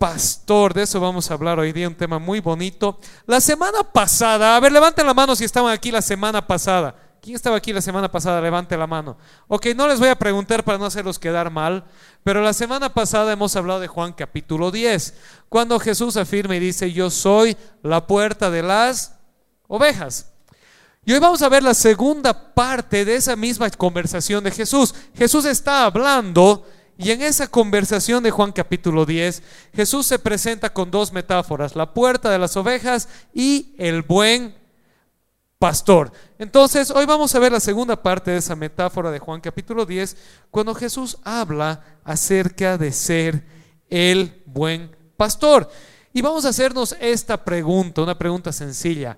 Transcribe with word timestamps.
pastor, 0.00 0.72
de 0.72 0.84
eso 0.84 0.98
vamos 0.98 1.30
a 1.30 1.34
hablar 1.34 1.58
hoy 1.58 1.72
día, 1.72 1.86
un 1.86 1.94
tema 1.94 2.18
muy 2.18 2.40
bonito. 2.40 2.98
La 3.26 3.38
semana 3.38 3.82
pasada, 3.82 4.56
a 4.56 4.60
ver, 4.60 4.72
levanten 4.72 5.06
la 5.06 5.12
mano 5.12 5.36
si 5.36 5.44
estaban 5.44 5.70
aquí 5.70 5.90
la 5.90 6.00
semana 6.00 6.46
pasada. 6.46 6.94
¿Quién 7.20 7.36
estaba 7.36 7.58
aquí 7.58 7.70
la 7.70 7.82
semana 7.82 8.10
pasada? 8.10 8.40
Levante 8.40 8.78
la 8.78 8.86
mano. 8.86 9.18
Ok, 9.46 9.66
no 9.76 9.86
les 9.86 10.00
voy 10.00 10.08
a 10.08 10.14
preguntar 10.14 10.64
para 10.64 10.78
no 10.78 10.86
hacerlos 10.86 11.18
quedar 11.18 11.50
mal, 11.50 11.84
pero 12.24 12.40
la 12.40 12.54
semana 12.54 12.94
pasada 12.94 13.30
hemos 13.30 13.54
hablado 13.56 13.78
de 13.78 13.88
Juan 13.88 14.14
capítulo 14.14 14.70
10, 14.70 15.12
cuando 15.50 15.78
Jesús 15.78 16.16
afirma 16.16 16.56
y 16.56 16.60
dice, 16.60 16.90
yo 16.90 17.10
soy 17.10 17.54
la 17.82 18.06
puerta 18.06 18.50
de 18.50 18.62
las 18.62 19.16
ovejas. 19.68 20.32
Y 21.04 21.12
hoy 21.12 21.18
vamos 21.18 21.42
a 21.42 21.50
ver 21.50 21.62
la 21.62 21.74
segunda 21.74 22.54
parte 22.54 23.04
de 23.04 23.16
esa 23.16 23.36
misma 23.36 23.68
conversación 23.68 24.44
de 24.44 24.50
Jesús. 24.50 24.94
Jesús 25.14 25.44
está 25.44 25.84
hablando 25.84 26.64
y 27.02 27.12
en 27.12 27.22
esa 27.22 27.46
conversación 27.46 28.22
de 28.22 28.30
Juan 28.30 28.52
capítulo 28.52 29.06
10, 29.06 29.42
Jesús 29.72 30.06
se 30.06 30.18
presenta 30.18 30.74
con 30.74 30.90
dos 30.90 31.12
metáforas, 31.14 31.74
la 31.74 31.94
puerta 31.94 32.30
de 32.30 32.38
las 32.38 32.58
ovejas 32.58 33.08
y 33.32 33.74
el 33.78 34.02
buen 34.02 34.54
pastor. 35.58 36.12
Entonces, 36.38 36.90
hoy 36.90 37.06
vamos 37.06 37.34
a 37.34 37.38
ver 37.38 37.52
la 37.52 37.60
segunda 37.60 38.02
parte 38.02 38.32
de 38.32 38.36
esa 38.36 38.54
metáfora 38.54 39.10
de 39.10 39.18
Juan 39.18 39.40
capítulo 39.40 39.86
10, 39.86 40.14
cuando 40.50 40.74
Jesús 40.74 41.16
habla 41.24 41.82
acerca 42.04 42.76
de 42.76 42.92
ser 42.92 43.46
el 43.88 44.42
buen 44.44 44.94
pastor. 45.16 45.70
Y 46.12 46.20
vamos 46.20 46.44
a 46.44 46.50
hacernos 46.50 46.94
esta 47.00 47.46
pregunta, 47.46 48.02
una 48.02 48.18
pregunta 48.18 48.52
sencilla. 48.52 49.16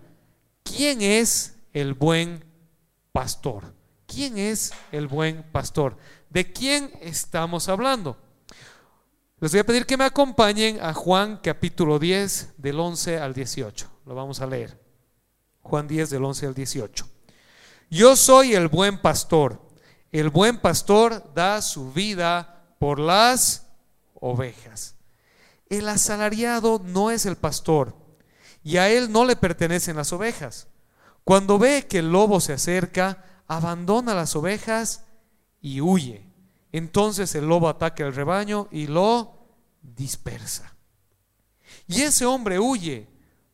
¿Quién 0.63 1.03
es 1.03 1.57
el 1.73 1.95
buen 1.95 2.45
pastor? 3.11 3.75
¿Quién 4.07 4.39
es 4.39 4.73
el 4.93 5.09
buen 5.09 5.43
pastor? 5.51 5.97
¿De 6.33 6.51
quién 6.51 6.91
estamos 7.03 7.69
hablando? 7.69 8.17
Les 9.39 9.53
voy 9.53 9.61
a 9.61 9.67
pedir 9.67 9.85
que 9.85 9.99
me 9.99 10.05
acompañen 10.05 10.81
a 10.81 10.95
Juan 10.95 11.39
capítulo 11.43 11.99
10 11.99 12.55
del 12.57 12.81
11 12.81 13.19
al 13.19 13.35
18. 13.35 13.91
Lo 14.07 14.15
vamos 14.15 14.41
a 14.41 14.47
leer. 14.47 14.81
Juan 15.61 15.87
10 15.87 16.09
del 16.09 16.25
11 16.25 16.47
al 16.47 16.55
18. 16.55 17.07
Yo 17.91 18.17
soy 18.17 18.55
el 18.55 18.69
buen 18.69 18.99
pastor. 19.03 19.61
El 20.11 20.31
buen 20.31 20.59
pastor 20.59 21.35
da 21.35 21.61
su 21.61 21.93
vida 21.93 22.65
por 22.79 22.99
las 22.99 23.67
ovejas. 24.15 24.95
El 25.69 25.87
asalariado 25.87 26.81
no 26.83 27.11
es 27.11 27.27
el 27.27 27.37
pastor 27.37 27.95
y 28.65 28.79
a 28.79 28.89
él 28.89 29.13
no 29.13 29.27
le 29.27 29.37
pertenecen 29.37 29.97
las 29.97 30.15
ovejas. 30.15 30.69
Cuando 31.25 31.59
ve 31.59 31.87
que 31.87 31.99
el 31.99 32.11
lobo 32.11 32.41
se 32.41 32.55
acerca, 32.55 33.23
abandona 33.49 34.15
las 34.15 34.35
ovejas 34.35 35.05
y 35.63 35.81
huye. 35.81 36.27
Entonces 36.73 37.35
el 37.35 37.47
lobo 37.47 37.69
ataca 37.69 38.05
al 38.05 38.15
rebaño 38.15 38.69
y 38.71 38.89
lo 38.89 39.47
dispersa. 39.81 40.75
Y 41.87 42.03
ese 42.03 42.27
hombre 42.27 42.59
huye 42.59 43.09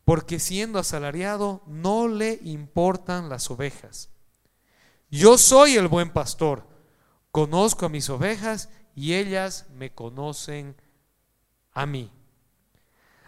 porque 0.04 0.40
siendo 0.40 0.78
asalariado 0.78 1.62
no 1.66 2.08
le 2.08 2.40
importan 2.42 3.28
las 3.28 3.50
ovejas. 3.50 4.08
Yo 5.10 5.38
soy 5.38 5.76
el 5.76 5.88
buen 5.88 6.10
pastor, 6.10 6.66
conozco 7.30 7.86
a 7.86 7.90
mis 7.90 8.08
ovejas 8.10 8.70
y 8.94 9.14
ellas 9.14 9.66
me 9.74 9.92
conocen 9.94 10.76
a 11.72 11.86
mí. 11.86 12.10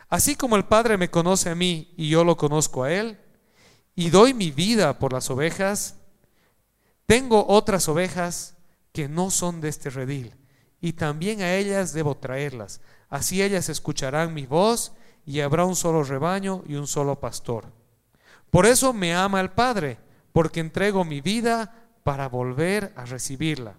Así 0.09 0.35
como 0.35 0.57
el 0.57 0.65
Padre 0.65 0.97
me 0.97 1.11
conoce 1.11 1.51
a 1.51 1.55
mí 1.55 1.93
y 1.97 2.09
yo 2.09 2.25
lo 2.25 2.37
conozco 2.37 2.83
a 2.83 2.93
Él, 2.93 3.19
y 3.95 4.11
doy 4.11 4.35
mi 4.35 4.51
vida 4.51 4.99
por 4.99 5.13
las 5.13 5.31
ovejas, 5.31 5.97
tengo 7.07 7.47
otras 7.47 7.89
ovejas 7.89 8.57
que 9.01 9.09
no 9.09 9.31
son 9.31 9.63
de 9.63 9.71
este 9.71 9.89
redil, 9.89 10.35
y 10.79 10.93
también 10.93 11.41
a 11.41 11.55
ellas 11.55 11.95
debo 11.95 12.19
traerlas. 12.19 12.83
Así 13.09 13.43
ellas 13.43 13.71
escucharán 13.71 14.35
mi 14.35 14.45
voz 14.45 14.93
y 15.25 15.41
habrá 15.41 15.65
un 15.65 15.75
solo 15.75 16.05
rebaño 16.05 16.63
y 16.67 16.75
un 16.75 16.87
solo 16.87 17.19
pastor. 17.19 17.73
Por 18.51 18.67
eso 18.67 18.93
me 18.93 19.15
ama 19.15 19.41
el 19.41 19.53
Padre, 19.53 19.97
porque 20.35 20.61
entrego 20.61 21.03
mi 21.07 21.23
vida 21.23 21.75
para 22.05 22.29
volver 22.29 22.93
a 22.95 23.07
recibirla. 23.07 23.79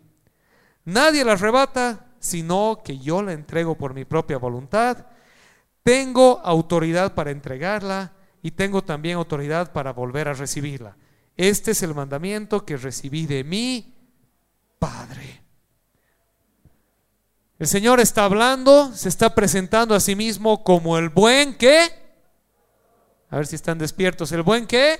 Nadie 0.86 1.24
la 1.24 1.34
arrebata, 1.34 2.08
sino 2.18 2.82
que 2.84 2.98
yo 2.98 3.22
la 3.22 3.34
entrego 3.34 3.76
por 3.76 3.94
mi 3.94 4.06
propia 4.06 4.40
voluntad. 4.40 5.06
Tengo 5.84 6.42
autoridad 6.44 7.14
para 7.14 7.30
entregarla 7.30 8.14
y 8.42 8.50
tengo 8.50 8.84
también 8.84 9.18
autoridad 9.18 9.72
para 9.72 9.94
volver 9.94 10.30
a 10.30 10.34
recibirla. 10.34 10.98
Este 11.38 11.72
es 11.72 11.84
el 11.84 11.94
mandamiento 11.94 12.66
que 12.66 12.76
recibí 12.76 13.28
de 13.28 13.44
mi 13.44 14.01
Padre. 14.82 15.44
El 17.60 17.68
Señor 17.68 18.00
está 18.00 18.26
hablando, 18.26 18.92
se 18.96 19.10
está 19.10 19.36
presentando 19.36 19.94
a 19.94 20.00
sí 20.00 20.16
mismo 20.16 20.64
como 20.64 20.98
el 20.98 21.10
buen 21.10 21.56
que. 21.56 21.92
A 23.30 23.36
ver 23.36 23.46
si 23.46 23.56
están 23.56 23.78
despiertos. 23.78 24.32
¿El 24.32 24.42
buen 24.42 24.66
que? 24.66 25.00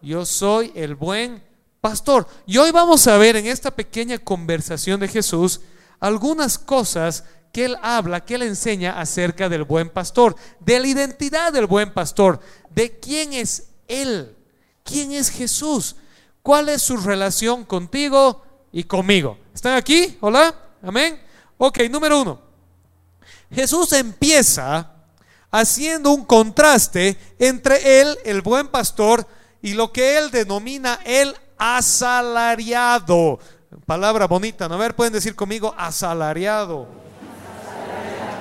Yo 0.00 0.24
soy 0.24 0.70
el 0.76 0.94
buen 0.94 1.42
pastor. 1.80 2.28
Y 2.46 2.58
hoy 2.58 2.70
vamos 2.70 3.08
a 3.08 3.18
ver 3.18 3.34
en 3.34 3.48
esta 3.48 3.72
pequeña 3.72 4.18
conversación 4.18 5.00
de 5.00 5.08
Jesús 5.08 5.62
algunas 5.98 6.56
cosas 6.56 7.24
que 7.52 7.64
él 7.64 7.76
habla, 7.82 8.24
que 8.24 8.36
él 8.36 8.42
enseña 8.42 9.00
acerca 9.00 9.48
del 9.48 9.64
buen 9.64 9.90
pastor, 9.90 10.36
de 10.60 10.78
la 10.78 10.86
identidad 10.86 11.52
del 11.52 11.66
buen 11.66 11.92
pastor, 11.92 12.38
de 12.70 13.00
quién 13.00 13.32
es 13.32 13.70
él, 13.88 14.36
quién 14.84 15.10
es 15.10 15.30
Jesús, 15.30 15.96
cuál 16.44 16.68
es 16.68 16.82
su 16.82 16.96
relación 16.96 17.64
contigo 17.64 18.51
y 18.72 18.84
conmigo. 18.84 19.38
¿Están 19.54 19.74
aquí? 19.74 20.16
Hola, 20.20 20.54
amén. 20.82 21.20
Ok, 21.58 21.80
número 21.90 22.20
uno. 22.20 22.40
Jesús 23.50 23.92
empieza 23.92 24.90
haciendo 25.50 26.10
un 26.10 26.24
contraste 26.24 27.18
entre 27.38 28.00
él, 28.00 28.18
el 28.24 28.40
buen 28.40 28.68
pastor, 28.68 29.26
y 29.60 29.74
lo 29.74 29.92
que 29.92 30.18
él 30.18 30.30
denomina 30.30 30.98
el 31.04 31.36
asalariado. 31.58 33.38
Palabra 33.86 34.26
bonita, 34.26 34.68
¿no? 34.68 34.74
A 34.74 34.78
ver, 34.78 34.96
pueden 34.96 35.12
decir 35.12 35.36
conmigo 35.36 35.74
asalariado. 35.76 36.88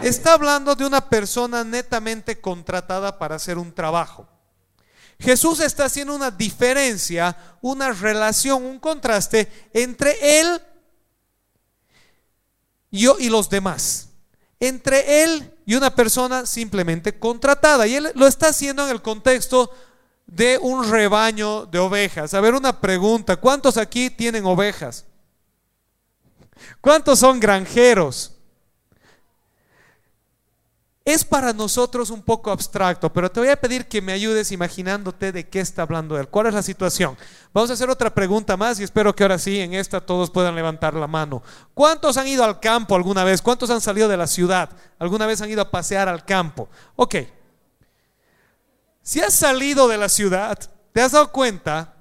Está 0.01 0.33
hablando 0.33 0.73
de 0.73 0.85
una 0.85 1.09
persona 1.09 1.63
netamente 1.63 2.41
contratada 2.41 3.19
para 3.19 3.35
hacer 3.35 3.59
un 3.59 3.71
trabajo. 3.71 4.27
Jesús 5.21 5.59
está 5.59 5.85
haciendo 5.85 6.15
una 6.15 6.31
diferencia, 6.31 7.37
una 7.61 7.91
relación, 7.91 8.63
un 8.65 8.79
contraste 8.79 9.69
entre 9.73 10.39
él 10.41 10.61
y, 12.89 13.07
y 13.23 13.29
los 13.29 13.49
demás. 13.49 14.09
Entre 14.59 15.23
él 15.23 15.53
y 15.65 15.75
una 15.75 15.93
persona 15.93 16.45
simplemente 16.45 17.17
contratada. 17.17 17.85
Y 17.87 17.95
él 17.95 18.11
lo 18.15 18.27
está 18.27 18.49
haciendo 18.49 18.83
en 18.83 18.89
el 18.89 19.01
contexto 19.01 19.71
de 20.25 20.57
un 20.57 20.89
rebaño 20.89 21.65
de 21.65 21.77
ovejas. 21.77 22.33
A 22.33 22.41
ver, 22.41 22.55
una 22.55 22.81
pregunta. 22.81 23.37
¿Cuántos 23.37 23.77
aquí 23.77 24.09
tienen 24.09 24.45
ovejas? 24.45 25.05
¿Cuántos 26.79 27.19
son 27.19 27.39
granjeros? 27.39 28.40
Es 31.03 31.25
para 31.25 31.51
nosotros 31.51 32.11
un 32.11 32.21
poco 32.21 32.51
abstracto, 32.51 33.11
pero 33.11 33.31
te 33.31 33.39
voy 33.39 33.49
a 33.49 33.59
pedir 33.59 33.87
que 33.87 34.03
me 34.03 34.13
ayudes 34.13 34.51
imaginándote 34.51 35.31
de 35.31 35.49
qué 35.49 35.59
está 35.59 35.81
hablando 35.81 36.19
él. 36.19 36.27
¿Cuál 36.27 36.47
es 36.47 36.53
la 36.53 36.61
situación? 36.61 37.17
Vamos 37.51 37.71
a 37.71 37.73
hacer 37.73 37.89
otra 37.89 38.13
pregunta 38.13 38.55
más 38.55 38.79
y 38.79 38.83
espero 38.83 39.15
que 39.15 39.23
ahora 39.23 39.39
sí, 39.39 39.59
en 39.59 39.73
esta 39.73 39.99
todos 39.99 40.29
puedan 40.29 40.55
levantar 40.55 40.93
la 40.93 41.07
mano. 41.07 41.41
¿Cuántos 41.73 42.17
han 42.17 42.27
ido 42.27 42.43
al 42.43 42.59
campo 42.59 42.95
alguna 42.95 43.23
vez? 43.23 43.41
¿Cuántos 43.41 43.71
han 43.71 43.81
salido 43.81 44.07
de 44.07 44.17
la 44.17 44.27
ciudad? 44.27 44.69
¿Alguna 44.99 45.25
vez 45.25 45.41
han 45.41 45.49
ido 45.49 45.63
a 45.63 45.71
pasear 45.71 46.07
al 46.07 46.23
campo? 46.23 46.69
Ok. 46.95 47.15
Si 49.01 49.21
has 49.21 49.33
salido 49.33 49.87
de 49.87 49.97
la 49.97 50.07
ciudad, 50.07 50.59
te 50.93 51.01
has 51.01 51.13
dado 51.13 51.31
cuenta 51.31 51.95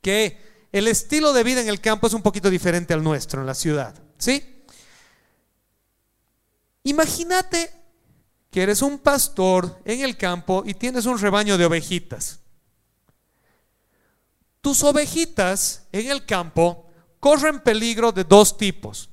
que 0.00 0.66
el 0.72 0.88
estilo 0.88 1.34
de 1.34 1.44
vida 1.44 1.60
en 1.60 1.68
el 1.68 1.82
campo 1.82 2.06
es 2.06 2.14
un 2.14 2.22
poquito 2.22 2.48
diferente 2.48 2.94
al 2.94 3.04
nuestro 3.04 3.42
en 3.42 3.46
la 3.46 3.54
ciudad. 3.54 3.94
¿Sí? 4.16 4.64
Imagínate 6.84 7.83
que 8.54 8.62
eres 8.62 8.82
un 8.82 9.00
pastor 9.00 9.80
en 9.84 10.02
el 10.02 10.16
campo 10.16 10.62
y 10.64 10.74
tienes 10.74 11.06
un 11.06 11.18
rebaño 11.18 11.58
de 11.58 11.64
ovejitas. 11.64 12.38
Tus 14.60 14.84
ovejitas 14.84 15.88
en 15.90 16.08
el 16.08 16.24
campo 16.24 16.88
corren 17.18 17.58
peligro 17.58 18.12
de 18.12 18.22
dos 18.22 18.56
tipos. 18.56 19.10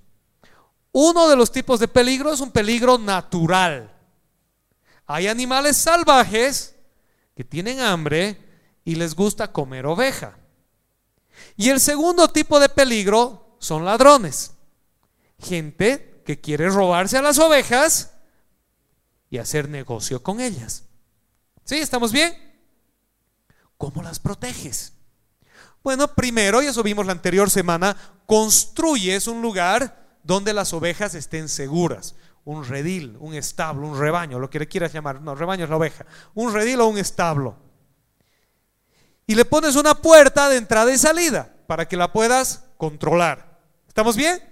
Uno 0.92 1.28
de 1.28 1.36
los 1.36 1.52
tipos 1.52 1.80
de 1.80 1.88
peligro 1.88 2.32
es 2.32 2.40
un 2.40 2.52
peligro 2.52 3.00
natural. 3.00 3.92
Hay 5.08 5.26
animales 5.26 5.76
salvajes 5.76 6.76
que 7.36 7.44
tienen 7.44 7.80
hambre 7.80 8.40
y 8.86 8.94
les 8.94 9.16
gusta 9.16 9.52
comer 9.52 9.88
oveja. 9.88 10.38
Y 11.58 11.70
el 11.70 11.80
segundo 11.80 12.28
tipo 12.28 12.60
de 12.60 12.70
peligro 12.70 13.58
son 13.58 13.86
ladrones. 13.86 14.52
Gente 15.40 16.22
que 16.28 16.40
quiere 16.40 16.70
robarse 16.70 17.18
a 17.18 17.24
las 17.24 17.40
ovejas 17.40 18.12
y 19.32 19.40
hacer 19.40 19.70
negocio 19.70 20.22
con 20.22 20.40
ellas. 20.40 20.84
¿Sí? 21.64 21.78
¿Estamos 21.78 22.12
bien? 22.12 22.36
¿Cómo 23.78 24.04
las 24.04 24.20
proteges? 24.20 24.94
Bueno, 25.82 26.14
primero, 26.14 26.62
y 26.62 26.68
eso 26.68 26.84
vimos 26.84 27.06
la 27.06 27.14
anterior 27.14 27.50
semana, 27.50 27.96
construyes 28.28 29.26
un 29.28 29.42
lugar 29.42 30.20
donde 30.22 30.54
las 30.54 30.74
ovejas 30.74 31.16
estén 31.16 31.50
seguras. 31.50 32.14
Un 32.44 32.66
redil, 32.66 33.18
un 33.20 33.34
establo, 33.34 33.88
un 33.88 33.98
rebaño, 33.98 34.38
lo 34.38 34.50
que 34.50 34.60
le 34.60 34.68
quieras 34.68 34.92
llamar. 34.92 35.22
No, 35.22 35.34
rebaño 35.34 35.64
es 35.64 35.70
la 35.70 35.78
oveja. 35.78 36.06
Un 36.34 36.54
redil 36.54 36.82
o 36.82 36.88
un 36.88 36.98
establo. 36.98 37.56
Y 39.26 39.36
le 39.36 39.46
pones 39.46 39.76
una 39.78 39.96
puerta 39.96 40.50
de 40.50 40.58
entrada 40.58 40.92
y 40.92 40.98
salida 40.98 41.56
para 41.68 41.88
que 41.88 41.96
la 41.96 42.12
puedas 42.12 42.66
controlar. 42.76 43.62
¿Estamos 43.88 44.18
bien? 44.18 44.44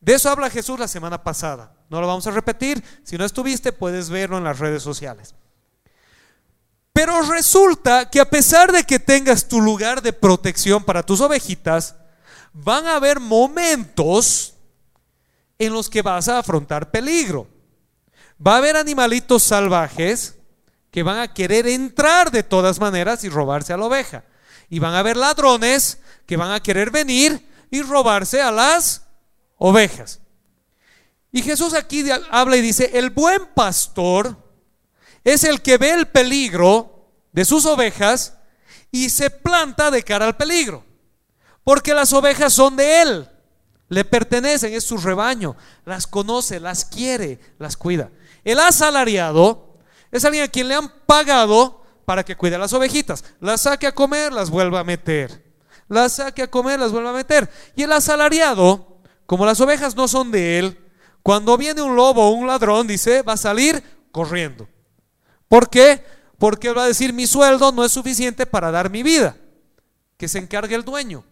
De 0.00 0.14
eso 0.14 0.28
habla 0.28 0.50
Jesús 0.50 0.78
la 0.78 0.88
semana 0.88 1.22
pasada. 1.22 1.79
No 1.90 2.00
lo 2.00 2.06
vamos 2.06 2.26
a 2.26 2.30
repetir. 2.30 2.82
Si 3.02 3.18
no 3.18 3.24
estuviste, 3.24 3.72
puedes 3.72 4.08
verlo 4.08 4.38
en 4.38 4.44
las 4.44 4.60
redes 4.60 4.82
sociales. 4.82 5.34
Pero 6.92 7.20
resulta 7.22 8.08
que 8.08 8.20
a 8.20 8.30
pesar 8.30 8.72
de 8.72 8.84
que 8.84 8.98
tengas 8.98 9.48
tu 9.48 9.60
lugar 9.60 10.00
de 10.00 10.12
protección 10.12 10.84
para 10.84 11.02
tus 11.02 11.20
ovejitas, 11.20 11.96
van 12.52 12.86
a 12.86 12.96
haber 12.96 13.20
momentos 13.20 14.54
en 15.58 15.72
los 15.72 15.90
que 15.90 16.02
vas 16.02 16.28
a 16.28 16.38
afrontar 16.38 16.90
peligro. 16.90 17.48
Va 18.44 18.54
a 18.54 18.58
haber 18.58 18.76
animalitos 18.76 19.42
salvajes 19.42 20.36
que 20.90 21.02
van 21.02 21.18
a 21.18 21.34
querer 21.34 21.66
entrar 21.66 22.30
de 22.30 22.42
todas 22.42 22.80
maneras 22.80 23.24
y 23.24 23.28
robarse 23.28 23.72
a 23.72 23.76
la 23.76 23.86
oveja. 23.86 24.24
Y 24.68 24.78
van 24.78 24.94
a 24.94 25.00
haber 25.00 25.16
ladrones 25.16 25.98
que 26.26 26.36
van 26.36 26.52
a 26.52 26.60
querer 26.60 26.90
venir 26.90 27.48
y 27.70 27.82
robarse 27.82 28.40
a 28.40 28.52
las 28.52 29.06
ovejas. 29.56 30.19
Y 31.32 31.42
Jesús 31.42 31.74
aquí 31.74 32.04
habla 32.30 32.56
y 32.56 32.60
dice, 32.60 32.90
el 32.94 33.10
buen 33.10 33.46
pastor 33.54 34.36
es 35.22 35.44
el 35.44 35.62
que 35.62 35.78
ve 35.78 35.90
el 35.90 36.08
peligro 36.08 37.08
de 37.32 37.44
sus 37.44 37.66
ovejas 37.66 38.34
y 38.90 39.10
se 39.10 39.30
planta 39.30 39.90
de 39.90 40.02
cara 40.02 40.26
al 40.26 40.36
peligro. 40.36 40.84
Porque 41.62 41.94
las 41.94 42.12
ovejas 42.12 42.52
son 42.52 42.76
de 42.76 43.02
él, 43.02 43.28
le 43.88 44.04
pertenecen, 44.04 44.72
es 44.72 44.84
su 44.84 44.98
rebaño, 44.98 45.56
las 45.84 46.06
conoce, 46.06 46.58
las 46.58 46.84
quiere, 46.84 47.38
las 47.58 47.76
cuida. 47.76 48.10
El 48.44 48.58
asalariado 48.58 49.76
es 50.10 50.24
alguien 50.24 50.44
a 50.44 50.48
quien 50.48 50.68
le 50.68 50.74
han 50.74 50.88
pagado 51.06 51.84
para 52.04 52.24
que 52.24 52.36
cuide 52.36 52.56
a 52.56 52.58
las 52.58 52.72
ovejitas. 52.72 53.24
Las 53.40 53.62
saque 53.62 53.86
a 53.86 53.94
comer, 53.94 54.32
las 54.32 54.50
vuelva 54.50 54.80
a 54.80 54.84
meter. 54.84 55.44
Las 55.88 56.14
saque 56.14 56.42
a 56.42 56.50
comer, 56.50 56.80
las 56.80 56.92
vuelva 56.92 57.10
a 57.10 57.14
meter. 57.14 57.48
Y 57.76 57.84
el 57.84 57.92
asalariado, 57.92 58.98
como 59.26 59.46
las 59.46 59.60
ovejas 59.60 59.94
no 59.94 60.08
son 60.08 60.30
de 60.32 60.58
él, 60.58 60.89
cuando 61.22 61.56
viene 61.56 61.82
un 61.82 61.96
lobo 61.96 62.28
o 62.28 62.30
un 62.30 62.46
ladrón, 62.46 62.86
dice, 62.86 63.22
va 63.22 63.34
a 63.34 63.36
salir 63.36 63.82
corriendo. 64.10 64.68
¿Por 65.48 65.68
qué? 65.68 66.04
Porque 66.38 66.68
él 66.68 66.78
va 66.78 66.84
a 66.84 66.88
decir, 66.88 67.12
mi 67.12 67.26
sueldo 67.26 67.72
no 67.72 67.84
es 67.84 67.92
suficiente 67.92 68.46
para 68.46 68.70
dar 68.70 68.90
mi 68.90 69.02
vida. 69.02 69.36
Que 70.16 70.28
se 70.28 70.38
encargue 70.38 70.74
el 70.74 70.84
dueño. 70.84 71.24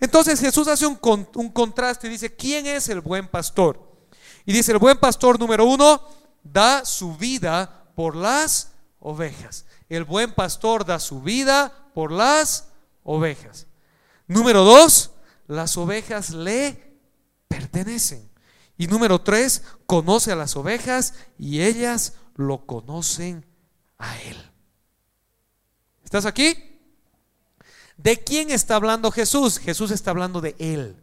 Entonces 0.00 0.40
Jesús 0.40 0.68
hace 0.68 0.86
un, 0.86 0.98
un 1.34 1.50
contraste 1.50 2.06
y 2.06 2.10
dice, 2.10 2.34
¿quién 2.34 2.66
es 2.66 2.88
el 2.88 3.00
buen 3.00 3.28
pastor? 3.28 3.96
Y 4.44 4.52
dice, 4.52 4.72
el 4.72 4.78
buen 4.78 4.98
pastor 4.98 5.38
número 5.38 5.64
uno 5.64 6.02
da 6.42 6.84
su 6.84 7.16
vida 7.16 7.90
por 7.94 8.16
las 8.16 8.72
ovejas. 9.00 9.66
El 9.88 10.04
buen 10.04 10.34
pastor 10.34 10.84
da 10.84 10.98
su 10.98 11.20
vida 11.20 11.72
por 11.94 12.12
las 12.12 12.68
ovejas. 13.02 13.66
Número 14.26 14.64
dos, 14.64 15.10
las 15.46 15.76
ovejas 15.76 16.30
le 16.30 16.98
pertenecen. 17.48 18.27
Y 18.78 18.86
número 18.86 19.20
tres, 19.20 19.62
conoce 19.84 20.32
a 20.32 20.36
las 20.36 20.56
ovejas 20.56 21.14
y 21.38 21.60
ellas 21.60 22.14
lo 22.34 22.64
conocen 22.64 23.44
a 23.98 24.16
él. 24.22 24.36
¿Estás 26.04 26.24
aquí? 26.24 26.80
¿De 27.98 28.22
quién 28.22 28.50
está 28.50 28.76
hablando 28.76 29.10
Jesús? 29.10 29.58
Jesús 29.58 29.90
está 29.90 30.12
hablando 30.12 30.40
de 30.40 30.56
él 30.58 30.96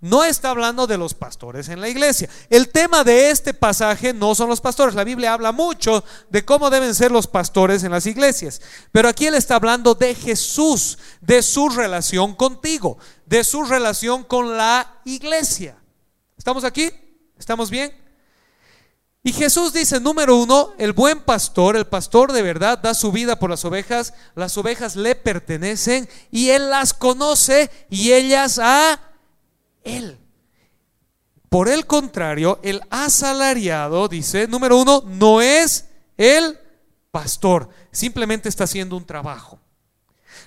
no 0.00 0.24
está 0.24 0.50
hablando 0.50 0.86
de 0.86 0.96
los 0.96 1.14
pastores 1.14 1.68
en 1.68 1.80
la 1.80 1.88
iglesia. 1.88 2.28
El 2.48 2.70
tema 2.70 3.04
de 3.04 3.30
este 3.30 3.52
pasaje 3.52 4.14
no 4.14 4.34
son 4.34 4.48
los 4.48 4.60
pastores. 4.60 4.94
La 4.94 5.04
Biblia 5.04 5.34
habla 5.34 5.52
mucho 5.52 6.04
de 6.30 6.44
cómo 6.44 6.70
deben 6.70 6.94
ser 6.94 7.10
los 7.10 7.26
pastores 7.26 7.84
en 7.84 7.90
las 7.90 8.06
iglesias. 8.06 8.62
Pero 8.92 9.08
aquí 9.08 9.26
él 9.26 9.34
está 9.34 9.56
hablando 9.56 9.94
de 9.94 10.14
Jesús, 10.14 10.98
de 11.20 11.42
su 11.42 11.68
relación 11.68 12.34
contigo, 12.34 12.98
de 13.26 13.44
su 13.44 13.62
relación 13.64 14.24
con 14.24 14.56
la 14.56 15.00
iglesia. 15.04 15.76
¿Estamos 16.38 16.64
aquí? 16.64 16.90
¿Estamos 17.40 17.70
bien? 17.70 17.90
Y 19.22 19.32
Jesús 19.32 19.72
dice, 19.72 19.98
número 19.98 20.36
uno, 20.36 20.74
el 20.76 20.92
buen 20.92 21.20
pastor, 21.20 21.74
el 21.74 21.86
pastor 21.86 22.32
de 22.32 22.42
verdad, 22.42 22.78
da 22.78 22.92
su 22.92 23.12
vida 23.12 23.38
por 23.38 23.48
las 23.48 23.64
ovejas, 23.64 24.12
las 24.34 24.58
ovejas 24.58 24.94
le 24.94 25.14
pertenecen 25.14 26.06
y 26.30 26.50
él 26.50 26.68
las 26.68 26.92
conoce 26.92 27.70
y 27.88 28.12
ellas 28.12 28.58
a 28.62 29.00
él. 29.84 30.18
Por 31.48 31.70
el 31.70 31.86
contrario, 31.86 32.60
el 32.62 32.82
asalariado, 32.90 34.06
dice, 34.06 34.46
número 34.46 34.76
uno, 34.76 35.02
no 35.06 35.40
es 35.40 35.86
el 36.18 36.60
pastor, 37.10 37.70
simplemente 37.90 38.50
está 38.50 38.64
haciendo 38.64 38.98
un 38.98 39.06
trabajo. 39.06 39.58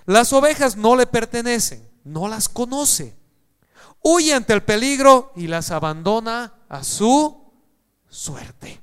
Las 0.06 0.32
ovejas 0.32 0.78
no 0.78 0.96
le 0.96 1.08
pertenecen, 1.08 1.90
no 2.04 2.28
las 2.28 2.50
conoce. 2.50 3.16
Huye 4.04 4.34
ante 4.34 4.54
el 4.54 4.62
peligro 4.62 5.32
y 5.36 5.48
las 5.48 5.72
abandona 5.72 6.54
a 6.74 6.84
su 6.84 7.54
suerte. 8.10 8.82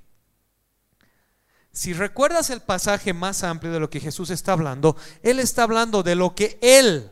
Si 1.73 1.93
recuerdas 1.93 2.51
el 2.51 2.61
pasaje 2.61 3.13
más 3.13 3.43
amplio 3.43 3.73
de 3.73 3.81
lo 3.81 3.91
que 3.91 3.99
Jesús 3.99 4.31
está 4.31 4.53
hablando, 4.53 4.97
Él 5.23 5.41
está 5.41 5.65
hablando 5.65 6.05
de 6.05 6.15
lo 6.15 6.37
que 6.37 6.57
Él 6.63 7.11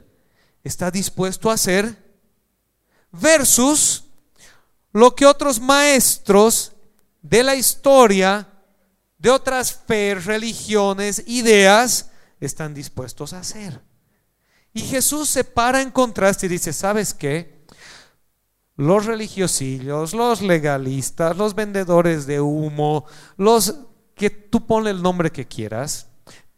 está 0.62 0.92
dispuesto 0.92 1.50
a 1.50 1.54
hacer 1.54 1.96
versus 3.10 4.04
lo 4.92 5.16
que 5.16 5.26
otros 5.26 5.60
maestros 5.60 6.72
de 7.22 7.42
la 7.42 7.56
historia, 7.56 8.46
de 9.18 9.30
otras 9.30 9.80
fe, 9.84 10.14
religiones, 10.14 11.24
ideas, 11.26 12.10
están 12.38 12.72
dispuestos 12.72 13.32
a 13.32 13.40
hacer. 13.40 13.80
Y 14.72 14.82
Jesús 14.82 15.28
se 15.28 15.42
para 15.42 15.82
en 15.82 15.90
contraste 15.90 16.46
y 16.46 16.50
dice, 16.50 16.72
¿sabes 16.72 17.14
qué? 17.14 17.57
Los 18.78 19.04
religiosillos, 19.04 20.14
los 20.14 20.40
legalistas, 20.40 21.36
los 21.36 21.54
vendedores 21.54 22.26
de 22.26 22.40
humo, 22.40 23.04
los 23.36 23.74
que 24.14 24.30
tú 24.30 24.66
ponle 24.66 24.90
el 24.90 25.02
nombre 25.02 25.30
que 25.30 25.46
quieras, 25.46 26.06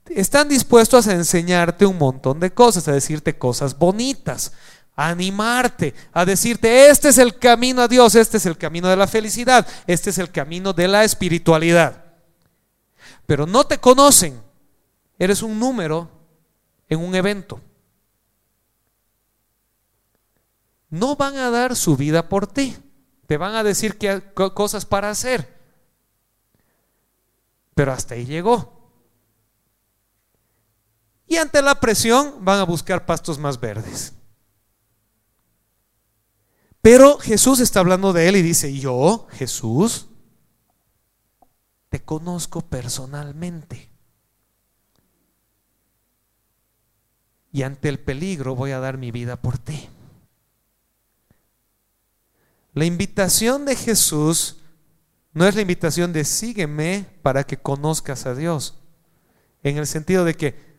están 0.06 0.48
dispuestos 0.48 1.08
a 1.08 1.14
enseñarte 1.14 1.84
un 1.84 1.98
montón 1.98 2.38
de 2.38 2.52
cosas, 2.52 2.86
a 2.86 2.92
decirte 2.92 3.36
cosas 3.36 3.76
bonitas 3.76 4.52
a 5.00 5.08
animarte, 5.08 5.94
a 6.12 6.26
decirte, 6.26 6.90
este 6.90 7.08
es 7.08 7.16
el 7.16 7.38
camino 7.38 7.80
a 7.80 7.88
Dios, 7.88 8.14
este 8.14 8.36
es 8.36 8.44
el 8.44 8.58
camino 8.58 8.86
de 8.86 8.96
la 8.96 9.06
felicidad, 9.06 9.66
este 9.86 10.10
es 10.10 10.18
el 10.18 10.30
camino 10.30 10.74
de 10.74 10.88
la 10.88 11.04
espiritualidad. 11.04 12.04
Pero 13.24 13.46
no 13.46 13.64
te 13.64 13.78
conocen, 13.78 14.42
eres 15.18 15.40
un 15.42 15.58
número 15.58 16.10
en 16.86 17.00
un 17.00 17.14
evento. 17.14 17.62
No 20.90 21.16
van 21.16 21.36
a 21.36 21.50
dar 21.50 21.76
su 21.76 21.96
vida 21.96 22.28
por 22.28 22.46
ti, 22.48 22.76
te 23.26 23.36
van 23.36 23.54
a 23.54 23.62
decir 23.62 23.96
que 23.96 24.32
cosas 24.34 24.84
para 24.84 25.08
hacer. 25.08 25.58
Pero 27.74 27.92
hasta 27.92 28.14
ahí 28.14 28.26
llegó. 28.26 28.80
Y 31.26 31.36
ante 31.36 31.62
la 31.62 31.78
presión 31.78 32.44
van 32.44 32.58
a 32.58 32.64
buscar 32.64 33.06
pastos 33.06 33.38
más 33.38 33.60
verdes. 33.60 34.12
Pero 36.82 37.18
Jesús 37.18 37.60
está 37.60 37.80
hablando 37.80 38.12
de 38.12 38.28
él 38.28 38.36
y 38.36 38.42
dice, 38.42 38.76
yo, 38.76 39.28
Jesús, 39.30 40.08
te 41.88 42.02
conozco 42.02 42.62
personalmente. 42.62 43.90
Y 47.52 47.62
ante 47.62 47.88
el 47.88 48.00
peligro 48.00 48.56
voy 48.56 48.72
a 48.72 48.80
dar 48.80 48.98
mi 48.98 49.10
vida 49.10 49.40
por 49.40 49.58
ti. 49.58 49.88
La 52.72 52.84
invitación 52.84 53.64
de 53.64 53.76
Jesús 53.76 54.56
no 55.32 55.46
es 55.46 55.54
la 55.54 55.62
invitación 55.62 56.12
de 56.12 56.24
sígueme 56.24 57.06
para 57.22 57.44
que 57.44 57.56
conozcas 57.56 58.26
a 58.26 58.34
Dios. 58.34 58.78
En 59.62 59.76
el 59.76 59.86
sentido 59.86 60.24
de 60.24 60.34
que 60.34 60.70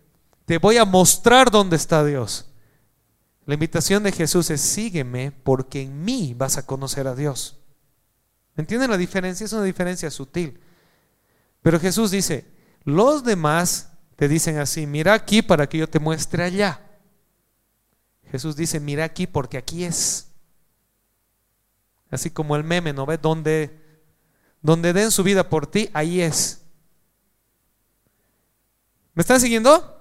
te 0.45 0.57
voy 0.57 0.77
a 0.77 0.85
mostrar 0.85 1.51
dónde 1.51 1.75
está 1.75 2.03
Dios. 2.03 2.47
La 3.45 3.53
invitación 3.53 4.03
de 4.03 4.11
Jesús 4.11 4.49
es 4.49 4.61
sígueme 4.61 5.31
porque 5.31 5.81
en 5.81 6.03
mí 6.03 6.33
vas 6.37 6.57
a 6.57 6.65
conocer 6.65 7.07
a 7.07 7.15
Dios. 7.15 7.57
¿Entienden 8.55 8.91
la 8.91 8.97
diferencia? 8.97 9.45
Es 9.45 9.53
una 9.53 9.63
diferencia 9.63 10.09
sutil. 10.11 10.59
Pero 11.61 11.79
Jesús 11.79 12.11
dice, 12.11 12.45
los 12.83 13.23
demás 13.23 13.89
te 14.15 14.27
dicen 14.27 14.57
así, 14.57 14.85
mira 14.85 15.13
aquí 15.13 15.41
para 15.41 15.67
que 15.67 15.77
yo 15.77 15.89
te 15.89 15.99
muestre 15.99 16.43
allá. 16.43 16.81
Jesús 18.29 18.55
dice, 18.55 18.79
mira 18.79 19.03
aquí 19.03 19.27
porque 19.27 19.57
aquí 19.57 19.83
es. 19.83 20.30
Así 22.11 22.29
como 22.29 22.55
el 22.55 22.63
meme, 22.63 22.93
¿no 22.93 23.05
ve? 23.05 23.17
Donde, 23.17 23.79
donde 24.61 24.93
den 24.93 25.11
su 25.11 25.23
vida 25.23 25.49
por 25.49 25.65
ti, 25.65 25.89
ahí 25.93 26.21
es. 26.21 26.61
¿Me 29.13 29.21
están 29.21 29.39
siguiendo? 29.39 29.97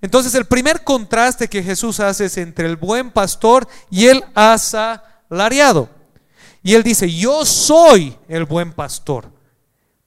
Entonces 0.00 0.34
el 0.34 0.46
primer 0.46 0.82
contraste 0.82 1.48
que 1.48 1.62
Jesús 1.62 2.00
hace 2.00 2.24
es 2.24 2.36
entre 2.36 2.66
el 2.66 2.76
buen 2.76 3.12
pastor 3.12 3.68
y 3.88 4.06
el 4.06 4.24
asalariado. 4.34 5.88
Y 6.64 6.74
él 6.74 6.82
dice, 6.82 7.10
yo 7.10 7.44
soy 7.44 8.18
el 8.28 8.44
buen 8.44 8.72
pastor. 8.72 9.32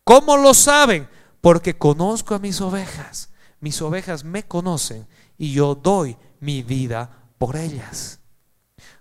¿Cómo 0.03 0.37
lo 0.37 0.53
saben? 0.53 1.07
Porque 1.39 1.77
conozco 1.77 2.35
a 2.35 2.39
mis 2.39 2.59
ovejas. 2.59 3.29
Mis 3.61 3.81
ovejas 3.81 4.23
me 4.23 4.43
conocen 4.43 5.07
y 5.37 5.53
yo 5.53 5.75
doy 5.75 6.17
mi 6.39 6.61
vida 6.61 7.09
por 7.37 7.55
ellas. 7.55 8.19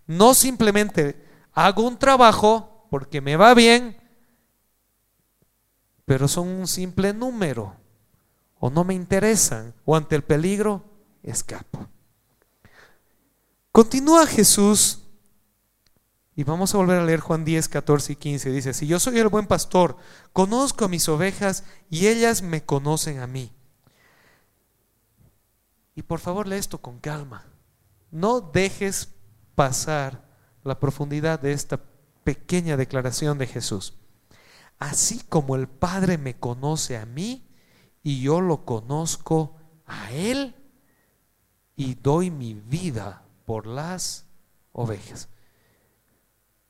No 0.07 0.35
simplemente 0.35 1.24
hago 1.55 1.87
un 1.87 1.99
trabajo 1.99 2.87
porque 2.91 3.21
me 3.21 3.37
va 3.37 3.55
bien, 3.55 3.97
pero 6.05 6.29
son 6.29 6.49
un 6.49 6.67
simple 6.67 7.15
número 7.15 7.77
o 8.59 8.71
no 8.71 8.85
me 8.85 8.95
interesan 8.95 9.75
o 9.85 9.97
ante 9.97 10.17
el 10.17 10.23
peligro 10.23 10.85
escapo. 11.23 11.87
Continúa 13.73 14.27
Jesús 14.27 15.01
y 16.37 16.45
vamos 16.45 16.75
a 16.75 16.79
volver 16.79 16.99
a 16.99 17.05
leer 17.05 17.21
Juan 17.21 17.45
10, 17.45 17.69
14 17.69 18.13
y 18.13 18.17
15. 18.17 18.51
Dice, 18.51 18.75
si 18.75 18.87
yo 18.87 18.99
soy 18.99 19.19
el 19.19 19.29
buen 19.29 19.47
pastor, 19.47 19.97
conozco 20.33 20.85
a 20.85 20.89
mis 20.89 21.09
ovejas 21.09 21.65
y 21.91 22.09
ellas 22.09 22.43
me 22.43 22.65
conocen 22.65 23.21
a 23.21 23.27
mí. 23.27 23.53
Y 25.95 26.03
por 26.03 26.19
favor 26.19 26.49
lee 26.49 26.57
esto 26.57 26.79
con 26.79 26.99
calma. 26.99 27.47
No 28.11 28.41
dejes 28.41 29.11
pasar 29.55 30.24
la 30.65 30.81
profundidad 30.81 31.41
de 31.41 31.53
esta 31.53 31.81
pequeña 32.25 32.77
declaración 32.77 33.39
de 33.39 33.47
Jesús. 33.47 33.95
Así 34.79 35.21
como 35.29 35.57
el 35.57 35.69
Padre 35.69 36.19
me 36.19 36.35
conoce 36.35 36.97
a 36.97 37.07
mí, 37.07 37.47
y 38.03 38.21
yo 38.21 38.41
lo 38.41 38.65
conozco 38.65 39.57
a 39.87 40.13
Él 40.13 40.55
y 41.77 41.95
doy 41.95 42.31
mi 42.31 42.55
vida 42.55 43.23
por 43.47 43.67
las 43.67 44.27
ovejas. 44.73 45.29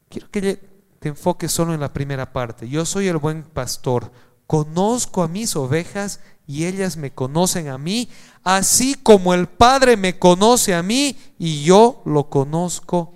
Quiero 0.08 0.30
que 0.30 0.56
te 1.00 1.08
enfoques 1.08 1.50
solo 1.50 1.74
en 1.74 1.80
la 1.80 1.92
primera 1.92 2.32
parte. 2.32 2.68
Yo 2.68 2.86
soy 2.86 3.08
el 3.08 3.18
buen 3.18 3.42
pastor, 3.42 4.12
conozco 4.46 5.22
a 5.22 5.28
mis 5.28 5.56
ovejas 5.56 6.20
y 6.46 6.66
ellas 6.66 6.96
me 6.96 7.12
conocen 7.12 7.68
a 7.68 7.78
mí, 7.78 8.08
así 8.42 8.94
como 8.94 9.34
el 9.34 9.48
Padre 9.48 9.96
me 9.96 10.18
conoce 10.18 10.74
a 10.74 10.82
mí 10.82 11.18
y 11.38 11.64
yo 11.64 12.02
lo 12.04 12.28
conozco 12.30 13.14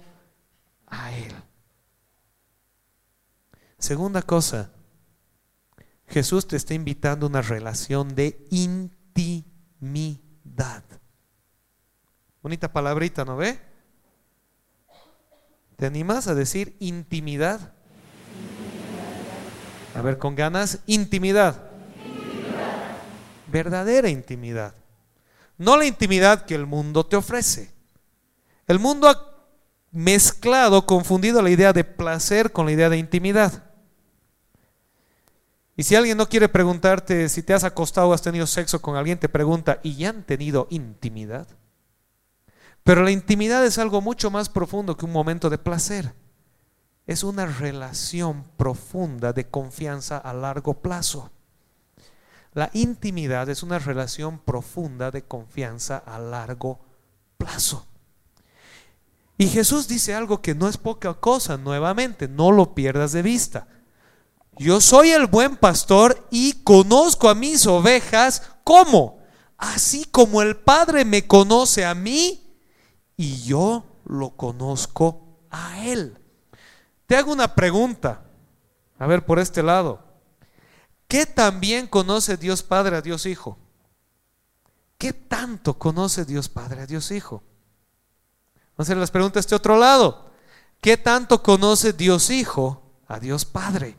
a 0.90 1.12
Él. 1.12 1.32
Segunda 3.78 4.22
cosa, 4.22 4.72
Jesús 6.08 6.48
te 6.48 6.56
está 6.56 6.74
invitando 6.74 7.26
a 7.26 7.28
una 7.28 7.42
relación 7.42 8.14
de 8.14 8.46
intimidad. 8.50 9.44
Bonita 12.42 12.72
palabrita, 12.72 13.24
¿no 13.24 13.36
ve? 13.36 13.58
¿Te 15.76 15.86
animas 15.86 16.26
a 16.26 16.34
decir 16.34 16.76
intimidad? 16.80 17.72
A 19.94 20.02
ver, 20.02 20.18
con 20.18 20.34
ganas, 20.34 20.80
intimidad. 20.86 21.70
Verdadera 23.46 24.08
intimidad. 24.08 24.74
No 25.56 25.76
la 25.76 25.86
intimidad 25.86 26.46
que 26.46 26.54
el 26.54 26.66
mundo 26.66 27.06
te 27.06 27.16
ofrece. 27.16 27.72
El 28.66 28.78
mundo 28.78 29.08
mezclado, 29.90 30.86
confundido 30.86 31.42
la 31.42 31.50
idea 31.50 31.72
de 31.72 31.84
placer 31.84 32.52
con 32.52 32.66
la 32.66 32.72
idea 32.72 32.90
de 32.90 32.98
intimidad. 32.98 33.64
Y 35.76 35.84
si 35.84 35.94
alguien 35.94 36.18
no 36.18 36.28
quiere 36.28 36.48
preguntarte 36.48 37.28
si 37.28 37.42
te 37.42 37.54
has 37.54 37.62
acostado 37.62 38.08
o 38.08 38.12
has 38.12 38.22
tenido 38.22 38.46
sexo 38.46 38.82
con 38.82 38.96
alguien, 38.96 39.18
te 39.18 39.28
pregunta, 39.28 39.78
¿y 39.82 39.94
ya 39.94 40.10
han 40.10 40.24
tenido 40.24 40.66
intimidad? 40.70 41.46
Pero 42.82 43.02
la 43.02 43.10
intimidad 43.10 43.64
es 43.64 43.78
algo 43.78 44.00
mucho 44.00 44.30
más 44.30 44.48
profundo 44.48 44.96
que 44.96 45.04
un 45.04 45.12
momento 45.12 45.50
de 45.50 45.58
placer. 45.58 46.14
Es 47.06 47.22
una 47.22 47.46
relación 47.46 48.44
profunda 48.56 49.32
de 49.32 49.48
confianza 49.48 50.18
a 50.18 50.32
largo 50.32 50.82
plazo. 50.82 51.30
La 52.54 52.70
intimidad 52.72 53.48
es 53.48 53.62
una 53.62 53.78
relación 53.78 54.38
profunda 54.40 55.10
de 55.10 55.22
confianza 55.22 55.98
a 55.98 56.18
largo 56.18 56.80
plazo. 57.36 57.86
Y 59.38 59.46
Jesús 59.46 59.86
dice 59.86 60.14
algo 60.14 60.42
que 60.42 60.56
no 60.56 60.68
es 60.68 60.76
poca 60.76 61.14
cosa, 61.14 61.56
nuevamente, 61.56 62.26
no 62.26 62.50
lo 62.50 62.74
pierdas 62.74 63.12
de 63.12 63.22
vista. 63.22 63.68
Yo 64.58 64.80
soy 64.80 65.10
el 65.10 65.28
buen 65.28 65.56
pastor 65.56 66.26
y 66.32 66.64
conozco 66.64 67.28
a 67.28 67.36
mis 67.36 67.64
ovejas. 67.66 68.42
¿Cómo? 68.64 69.20
Así 69.56 70.04
como 70.06 70.42
el 70.42 70.56
Padre 70.56 71.04
me 71.04 71.28
conoce 71.28 71.84
a 71.86 71.94
mí 71.94 72.52
y 73.16 73.42
yo 73.42 73.86
lo 74.04 74.30
conozco 74.30 75.38
a 75.50 75.84
Él. 75.86 76.18
Te 77.06 77.16
hago 77.16 77.32
una 77.32 77.54
pregunta. 77.54 78.24
A 78.98 79.06
ver, 79.06 79.24
por 79.24 79.38
este 79.38 79.62
lado. 79.62 80.02
¿Qué 81.06 81.26
también 81.26 81.86
conoce 81.86 82.36
Dios 82.36 82.64
Padre 82.64 82.96
a 82.96 83.02
Dios 83.02 83.24
Hijo? 83.24 83.56
¿Qué 84.98 85.12
tanto 85.12 85.78
conoce 85.78 86.24
Dios 86.24 86.48
Padre 86.48 86.82
a 86.82 86.86
Dios 86.86 87.12
Hijo? 87.12 87.44
Vamos 88.78 88.90
a 88.90 88.92
hacer 88.92 88.96
las 88.98 89.10
preguntas 89.10 89.34
de 89.34 89.40
este 89.40 89.54
otro 89.56 89.76
lado. 89.76 90.30
¿Qué 90.80 90.96
tanto 90.96 91.42
conoce 91.42 91.92
Dios 91.92 92.30
Hijo 92.30 92.80
a 93.08 93.18
Dios 93.18 93.44
Padre? 93.44 93.96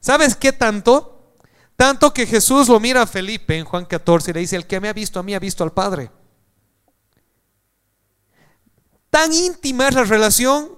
¿Sabes 0.00 0.34
qué 0.34 0.52
tanto? 0.52 1.36
Tanto 1.76 2.12
que 2.12 2.26
Jesús 2.26 2.68
lo 2.68 2.80
mira 2.80 3.02
a 3.02 3.06
Felipe 3.06 3.56
en 3.56 3.64
Juan 3.64 3.84
14 3.84 4.32
y 4.32 4.34
le 4.34 4.40
dice, 4.40 4.56
el 4.56 4.66
que 4.66 4.80
me 4.80 4.88
ha 4.88 4.92
visto 4.92 5.20
a 5.20 5.22
mí 5.22 5.34
ha 5.34 5.38
visto 5.38 5.62
al 5.62 5.72
Padre. 5.72 6.10
Tan 9.08 9.32
íntima 9.32 9.86
es 9.86 9.94
la 9.94 10.02
relación 10.02 10.76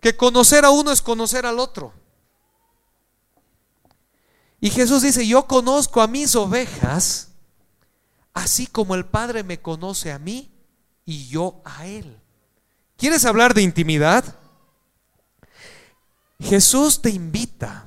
que 0.00 0.16
conocer 0.16 0.64
a 0.64 0.70
uno 0.70 0.92
es 0.92 1.02
conocer 1.02 1.44
al 1.44 1.58
otro. 1.58 1.92
Y 4.62 4.70
Jesús 4.70 5.02
dice, 5.02 5.26
yo 5.26 5.46
conozco 5.46 6.00
a 6.00 6.06
mis 6.06 6.34
ovejas, 6.34 7.32
así 8.32 8.66
como 8.66 8.94
el 8.94 9.04
Padre 9.04 9.42
me 9.42 9.60
conoce 9.60 10.10
a 10.10 10.18
mí 10.18 10.50
y 11.04 11.28
yo 11.28 11.60
a 11.66 11.86
Él. 11.86 12.19
¿Quieres 13.00 13.24
hablar 13.24 13.54
de 13.54 13.62
intimidad? 13.62 14.36
Jesús 16.38 17.00
te 17.00 17.08
invita 17.08 17.86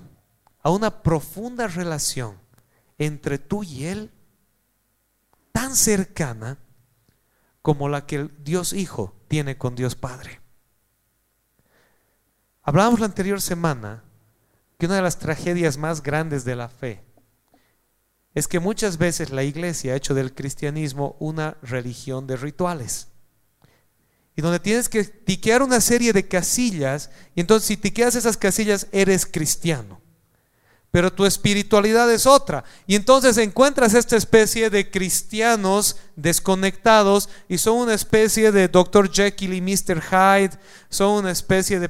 a 0.64 0.72
una 0.72 1.04
profunda 1.04 1.68
relación 1.68 2.40
entre 2.98 3.38
tú 3.38 3.64
y 3.64 3.86
Él, 3.86 4.12
tan 5.52 5.76
cercana 5.76 6.58
como 7.62 7.90
la 7.90 8.08
que 8.08 8.16
el 8.16 8.44
Dios 8.44 8.74
Hijo 8.74 9.14
tiene 9.28 9.56
con 9.56 9.76
Dios 9.76 9.94
Padre. 9.94 10.42
Hablábamos 12.64 13.00
la 13.00 13.06
anterior 13.06 13.40
semana 13.40 14.04
que 14.80 14.88
una 14.88 14.96
de 14.96 15.04
las 15.04 15.20
tragedias 15.20 15.78
más 15.78 16.02
grandes 16.02 16.44
de 16.44 16.56
la 16.56 16.70
fe 16.70 17.04
es 18.34 18.48
que 18.48 18.60
muchas 18.60 18.98
veces 18.98 19.30
la 19.30 19.44
iglesia 19.44 19.94
ha 19.94 19.96
hecho 19.96 20.16
del 20.16 20.34
cristianismo 20.34 21.16
una 21.20 21.58
religión 21.62 22.26
de 22.26 22.36
rituales. 22.36 23.13
Y 24.36 24.42
donde 24.42 24.60
tienes 24.60 24.90
que 24.90 25.04
tiquear 25.04 25.62
una 25.62 25.80
serie 25.82 26.14
de 26.14 26.28
casillas, 26.28 27.10
y 27.36 27.42
entonces 27.42 27.68
si 27.68 27.78
tiqueas 27.78 28.16
esas 28.16 28.38
casillas 28.38 28.88
eres 28.92 29.26
cristiano 29.26 30.04
pero 30.94 31.12
tu 31.12 31.26
espiritualidad 31.26 32.12
es 32.12 32.28
otra. 32.28 32.66
Y 32.86 32.94
entonces 32.94 33.40
encuentras 33.40 33.96
esta 33.96 34.16
especie 34.16 34.70
de 34.70 34.92
cristianos 34.92 35.98
desconectados 36.16 37.30
y 37.50 37.58
son 37.58 37.78
una 37.78 37.96
especie 37.96 38.52
de 38.52 38.68
Dr. 38.68 39.12
Jekyll 39.12 39.56
y 39.56 39.62
Mr. 39.62 40.04
Hyde, 40.04 40.60
son 40.90 41.24
una 41.24 41.32
especie 41.32 41.80
de 41.80 41.90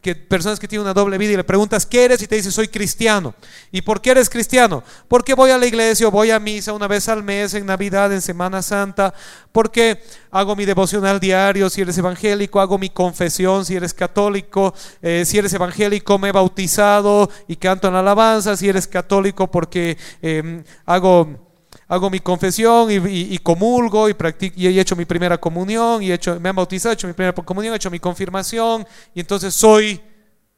que 0.00 0.14
personas 0.14 0.58
que 0.58 0.68
tienen 0.68 0.84
una 0.84 0.94
doble 0.94 1.18
vida 1.18 1.32
y 1.32 1.36
le 1.36 1.44
preguntas, 1.44 1.86
¿qué 1.86 2.04
eres? 2.04 2.22
Y 2.22 2.26
te 2.26 2.36
dice, 2.36 2.50
soy 2.50 2.68
cristiano. 2.68 3.34
¿Y 3.72 3.82
por 3.82 4.00
qué 4.00 4.10
eres 4.10 4.30
cristiano? 4.30 4.82
Porque 5.08 5.34
voy 5.34 5.50
a 5.50 5.58
la 5.58 5.66
iglesia 5.66 6.08
o 6.08 6.10
voy 6.10 6.30
a 6.30 6.38
misa 6.38 6.72
una 6.72 6.86
vez 6.86 7.08
al 7.08 7.22
mes, 7.22 7.54
en 7.54 7.66
Navidad, 7.66 8.12
en 8.12 8.22
Semana 8.22 8.62
Santa, 8.62 9.14
porque 9.52 10.02
hago 10.30 10.54
mi 10.56 10.64
devocional 10.64 11.20
diario, 11.20 11.70
si 11.70 11.80
eres 11.80 11.98
evangélico, 11.98 12.60
hago 12.60 12.78
mi 12.78 12.90
confesión, 12.90 13.64
si 13.64 13.76
eres 13.76 13.94
católico, 13.94 14.74
eh, 15.02 15.24
si 15.26 15.38
eres 15.38 15.52
evangélico, 15.52 16.18
me 16.18 16.28
he 16.28 16.32
bautizado 16.32 17.30
y 17.46 17.56
canto 17.56 17.88
en 17.88 17.94
alabanza, 17.94 18.56
si 18.56 18.68
eres 18.68 18.86
católico, 18.86 19.50
porque 19.50 19.96
em, 20.22 20.62
hago 20.86 21.47
hago 21.88 22.10
mi 22.10 22.20
confesión 22.20 22.88
y, 22.90 23.38
comulgo 23.38 24.08
y, 24.08 24.14
practico, 24.14 24.54
y 24.58 24.66
he 24.66 24.80
hecho 24.80 24.94
mi 24.94 25.06
primera 25.06 25.38
comunión 25.38 26.02
y 26.02 26.10
he 26.10 26.14
hecho, 26.14 26.38
me 26.38 26.50
han 26.50 26.56
bautizado, 26.56 26.92
he 26.92 26.94
hecho 26.94 27.06
mi 27.06 27.14
primera 27.14 27.32
comunión, 27.32 27.72
he 27.72 27.76
hecho 27.76 27.90
mi 27.90 27.98
confirmación 27.98 28.86
y 29.14 29.20
entonces 29.20 29.54
soy 29.54 30.00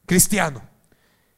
cristiano. 0.05 0.61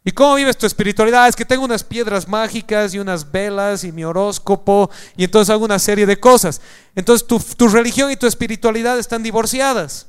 ¿Y 0.04 0.10
cómo 0.10 0.34
vives 0.34 0.56
tu 0.56 0.66
espiritualidad? 0.66 1.28
Es 1.28 1.36
que 1.36 1.44
tengo 1.44 1.64
unas 1.64 1.84
piedras 1.84 2.26
mágicas 2.26 2.92
y 2.94 2.98
unas 2.98 3.30
velas 3.30 3.84
y 3.84 3.92
mi 3.92 4.02
horóscopo 4.02 4.90
y 5.16 5.24
entonces 5.24 5.50
hago 5.50 5.64
una 5.64 5.78
serie 5.78 6.06
de 6.06 6.18
cosas. 6.18 6.60
Entonces 6.96 7.26
tu, 7.26 7.38
tu 7.38 7.68
religión 7.68 8.10
y 8.10 8.16
tu 8.16 8.26
espiritualidad 8.26 8.98
están 8.98 9.22
divorciadas. 9.22 10.08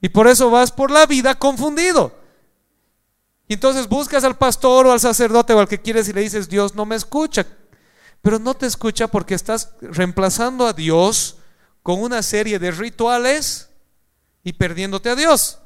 Y 0.00 0.10
por 0.10 0.28
eso 0.28 0.50
vas 0.50 0.70
por 0.70 0.90
la 0.90 1.06
vida 1.06 1.34
confundido. 1.34 2.12
Y 3.48 3.54
entonces 3.54 3.88
buscas 3.88 4.22
al 4.24 4.36
pastor 4.36 4.86
o 4.86 4.92
al 4.92 5.00
sacerdote 5.00 5.54
o 5.54 5.58
al 5.58 5.68
que 5.68 5.80
quieres 5.80 6.08
y 6.08 6.12
le 6.12 6.20
dices, 6.20 6.48
Dios 6.48 6.74
no 6.74 6.84
me 6.84 6.96
escucha. 6.96 7.46
Pero 8.26 8.40
no 8.40 8.54
te 8.54 8.66
escucha 8.66 9.06
porque 9.06 9.36
estás 9.36 9.70
reemplazando 9.80 10.66
a 10.66 10.72
Dios 10.72 11.36
con 11.84 12.02
una 12.02 12.24
serie 12.24 12.58
de 12.58 12.72
rituales 12.72 13.68
y 14.42 14.54
perdiéndote 14.54 15.10
a 15.10 15.14
Dios. 15.14 15.60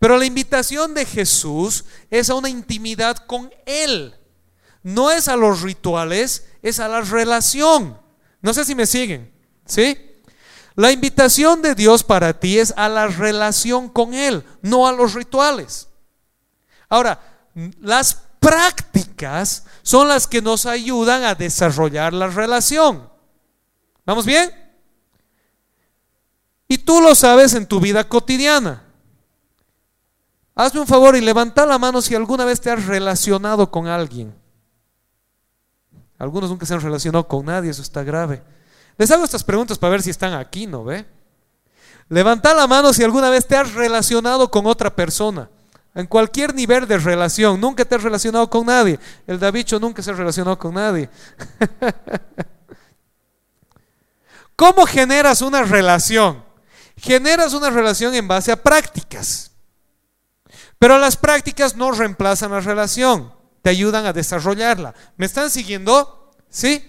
Pero 0.00 0.18
la 0.18 0.24
invitación 0.24 0.94
de 0.94 1.04
Jesús 1.04 1.84
es 2.10 2.30
a 2.30 2.34
una 2.34 2.48
intimidad 2.48 3.16
con 3.16 3.48
Él. 3.64 4.16
No 4.82 5.12
es 5.12 5.28
a 5.28 5.36
los 5.36 5.62
rituales, 5.62 6.48
es 6.62 6.80
a 6.80 6.88
la 6.88 7.02
relación. 7.02 7.96
No 8.42 8.52
sé 8.52 8.64
si 8.64 8.74
me 8.74 8.84
siguen, 8.84 9.32
¿sí? 9.66 9.96
La 10.74 10.90
invitación 10.90 11.62
de 11.62 11.76
Dios 11.76 12.02
para 12.02 12.40
ti 12.40 12.58
es 12.58 12.74
a 12.76 12.88
la 12.88 13.06
relación 13.06 13.88
con 13.88 14.14
Él, 14.14 14.42
no 14.62 14.88
a 14.88 14.92
los 14.92 15.14
rituales. 15.14 15.90
Ahora, 16.88 17.20
las 17.80 18.27
prácticas 18.40 19.64
son 19.82 20.08
las 20.08 20.26
que 20.26 20.42
nos 20.42 20.66
ayudan 20.66 21.24
a 21.24 21.34
desarrollar 21.34 22.12
la 22.12 22.28
relación. 22.28 23.08
¿Vamos 24.04 24.26
bien? 24.26 24.50
Y 26.68 26.78
tú 26.78 27.00
lo 27.00 27.14
sabes 27.14 27.54
en 27.54 27.66
tu 27.66 27.80
vida 27.80 28.04
cotidiana. 28.04 28.84
Hazme 30.54 30.80
un 30.80 30.86
favor 30.86 31.16
y 31.16 31.20
levanta 31.20 31.64
la 31.64 31.78
mano 31.78 32.02
si 32.02 32.14
alguna 32.14 32.44
vez 32.44 32.60
te 32.60 32.70
has 32.70 32.84
relacionado 32.86 33.70
con 33.70 33.86
alguien. 33.86 34.34
Algunos 36.18 36.50
nunca 36.50 36.66
se 36.66 36.74
han 36.74 36.80
relacionado 36.80 37.26
con 37.28 37.46
nadie, 37.46 37.70
eso 37.70 37.82
está 37.82 38.02
grave. 38.02 38.42
Les 38.96 39.10
hago 39.10 39.24
estas 39.24 39.44
preguntas 39.44 39.78
para 39.78 39.92
ver 39.92 40.02
si 40.02 40.10
están 40.10 40.34
aquí, 40.34 40.66
¿no 40.66 40.84
ve? 40.84 41.06
Levanta 42.08 42.54
la 42.54 42.66
mano 42.66 42.92
si 42.92 43.04
alguna 43.04 43.30
vez 43.30 43.46
te 43.46 43.56
has 43.56 43.72
relacionado 43.74 44.50
con 44.50 44.66
otra 44.66 44.94
persona. 44.94 45.48
En 45.94 46.06
cualquier 46.06 46.54
nivel 46.54 46.86
de 46.86 46.98
relación. 46.98 47.60
Nunca 47.60 47.84
te 47.84 47.94
has 47.94 48.02
relacionado 48.02 48.48
con 48.48 48.66
nadie. 48.66 48.98
El 49.26 49.38
Davicho 49.38 49.80
nunca 49.80 50.02
se 50.02 50.10
ha 50.10 50.14
relacionado 50.14 50.58
con 50.58 50.74
nadie. 50.74 51.08
¿Cómo 54.56 54.86
generas 54.86 55.40
una 55.42 55.62
relación? 55.62 56.44
Generas 56.96 57.54
una 57.54 57.70
relación 57.70 58.14
en 58.14 58.26
base 58.26 58.50
a 58.50 58.62
prácticas. 58.62 59.52
Pero 60.78 60.98
las 60.98 61.16
prácticas 61.16 61.76
no 61.76 61.90
reemplazan 61.92 62.52
la 62.52 62.60
relación, 62.60 63.32
te 63.62 63.70
ayudan 63.70 64.06
a 64.06 64.12
desarrollarla. 64.12 64.94
¿Me 65.16 65.26
están 65.26 65.50
siguiendo? 65.50 66.32
¿Sí? 66.48 66.88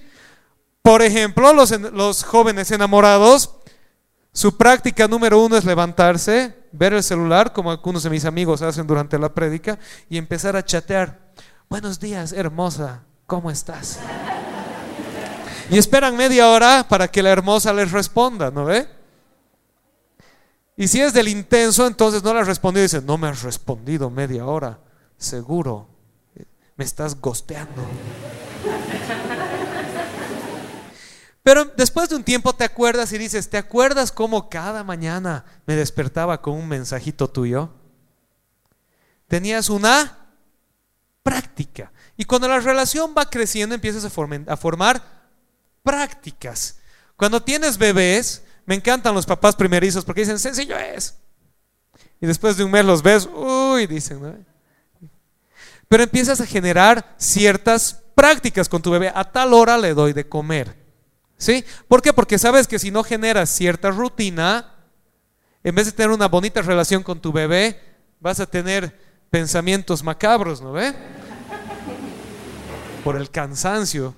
Por 0.81 1.01
ejemplo, 1.01 1.53
los, 1.53 1.71
los 1.71 2.23
jóvenes 2.23 2.71
enamorados, 2.71 3.55
su 4.31 4.57
práctica 4.57 5.07
número 5.07 5.39
uno 5.39 5.57
es 5.57 5.65
levantarse, 5.65 6.55
ver 6.71 6.93
el 6.93 7.03
celular, 7.03 7.53
como 7.53 7.71
algunos 7.71 8.03
de 8.03 8.09
mis 8.09 8.25
amigos 8.25 8.61
hacen 8.61 8.87
durante 8.87 9.17
la 9.17 9.33
prédica, 9.33 9.79
y 10.09 10.17
empezar 10.17 10.55
a 10.55 10.63
chatear. 10.63 11.19
Buenos 11.69 11.99
días, 11.99 12.33
hermosa, 12.33 13.03
¿cómo 13.25 13.51
estás? 13.51 13.99
Y 15.69 15.77
esperan 15.77 16.17
media 16.17 16.49
hora 16.49 16.85
para 16.87 17.07
que 17.07 17.21
la 17.21 17.29
hermosa 17.29 17.71
les 17.73 17.91
responda, 17.91 18.49
¿no 18.49 18.65
ve? 18.65 18.87
Y 20.75 20.87
si 20.87 21.01
es 21.01 21.13
del 21.13 21.27
intenso, 21.27 21.85
entonces 21.85 22.23
no 22.23 22.33
le 22.33 22.39
has 22.39 22.59
y 22.63 22.71
dice, 22.79 23.01
no 23.01 23.17
me 23.17 23.27
has 23.27 23.43
respondido 23.43 24.09
media 24.09 24.45
hora, 24.45 24.79
seguro, 25.17 25.89
me 26.77 26.85
estás 26.85 27.19
gosteando. 27.19 27.83
Pero 31.49 31.65
después 31.75 32.07
de 32.09 32.15
un 32.15 32.23
tiempo 32.23 32.53
te 32.53 32.63
acuerdas 32.63 33.11
y 33.11 33.17
dices, 33.17 33.49
¿te 33.49 33.57
acuerdas 33.57 34.11
cómo 34.11 34.51
cada 34.51 34.83
mañana 34.83 35.45
me 35.65 35.75
despertaba 35.75 36.43
con 36.43 36.53
un 36.53 36.67
mensajito 36.67 37.27
tuyo? 37.27 37.71
Tenías 39.27 39.71
una 39.71 40.27
práctica. 41.23 41.91
Y 42.17 42.25
cuando 42.25 42.47
la 42.47 42.59
relación 42.59 43.15
va 43.17 43.31
creciendo, 43.31 43.73
empiezas 43.73 44.05
a, 44.05 44.57
formar 44.57 45.01
prácticas. 45.81 46.77
Cuando 47.17 47.41
tienes 47.41 47.79
bebés, 47.79 48.43
me 48.67 48.75
encantan 48.75 49.15
los 49.15 49.25
papás 49.25 49.55
primerizos 49.55 50.05
porque 50.05 50.21
dicen, 50.21 50.37
sencillo 50.37 50.77
es. 50.77 51.15
Y 52.21 52.27
después 52.27 52.57
de 52.57 52.63
un 52.63 52.69
mes 52.69 52.85
los 52.85 53.01
ves, 53.01 53.27
uy, 53.33 53.87
dicen. 53.87 54.45
Pero 55.87 56.03
empiezas 56.03 56.41
a 56.41 56.45
generar 56.45 57.15
ciertas 57.17 58.03
prácticas 58.13 58.69
con 58.69 58.83
tu 58.83 58.91
bebé. 58.91 59.11
A 59.15 59.23
tal 59.23 59.55
hora 59.55 59.79
le 59.79 59.95
doy 59.95 60.13
de 60.13 60.29
comer. 60.29 60.78
¿Sí? 61.39 61.63
¿Por 61.87 62.01
qué? 62.01 62.11
Porque 62.11 62.37
sabes 62.37 62.67
que 62.67 62.77
si 62.77 62.91
no 62.91 63.01
generas 63.01 63.49
cierta 63.49 63.91
rutina, 63.91 64.75
en 65.63 65.73
vez 65.73 65.85
de 65.85 65.93
tener 65.93 66.11
una 66.11 66.27
bonita 66.27 66.61
relación 66.61 67.01
con 67.01 67.21
tu 67.21 67.31
bebé, 67.31 67.79
vas 68.19 68.41
a 68.41 68.45
tener 68.45 68.99
pensamientos 69.29 70.03
macabros, 70.03 70.61
¿no 70.61 70.73
ve? 70.73 70.93
Por 73.05 73.15
el 73.15 73.31
cansancio. 73.31 74.13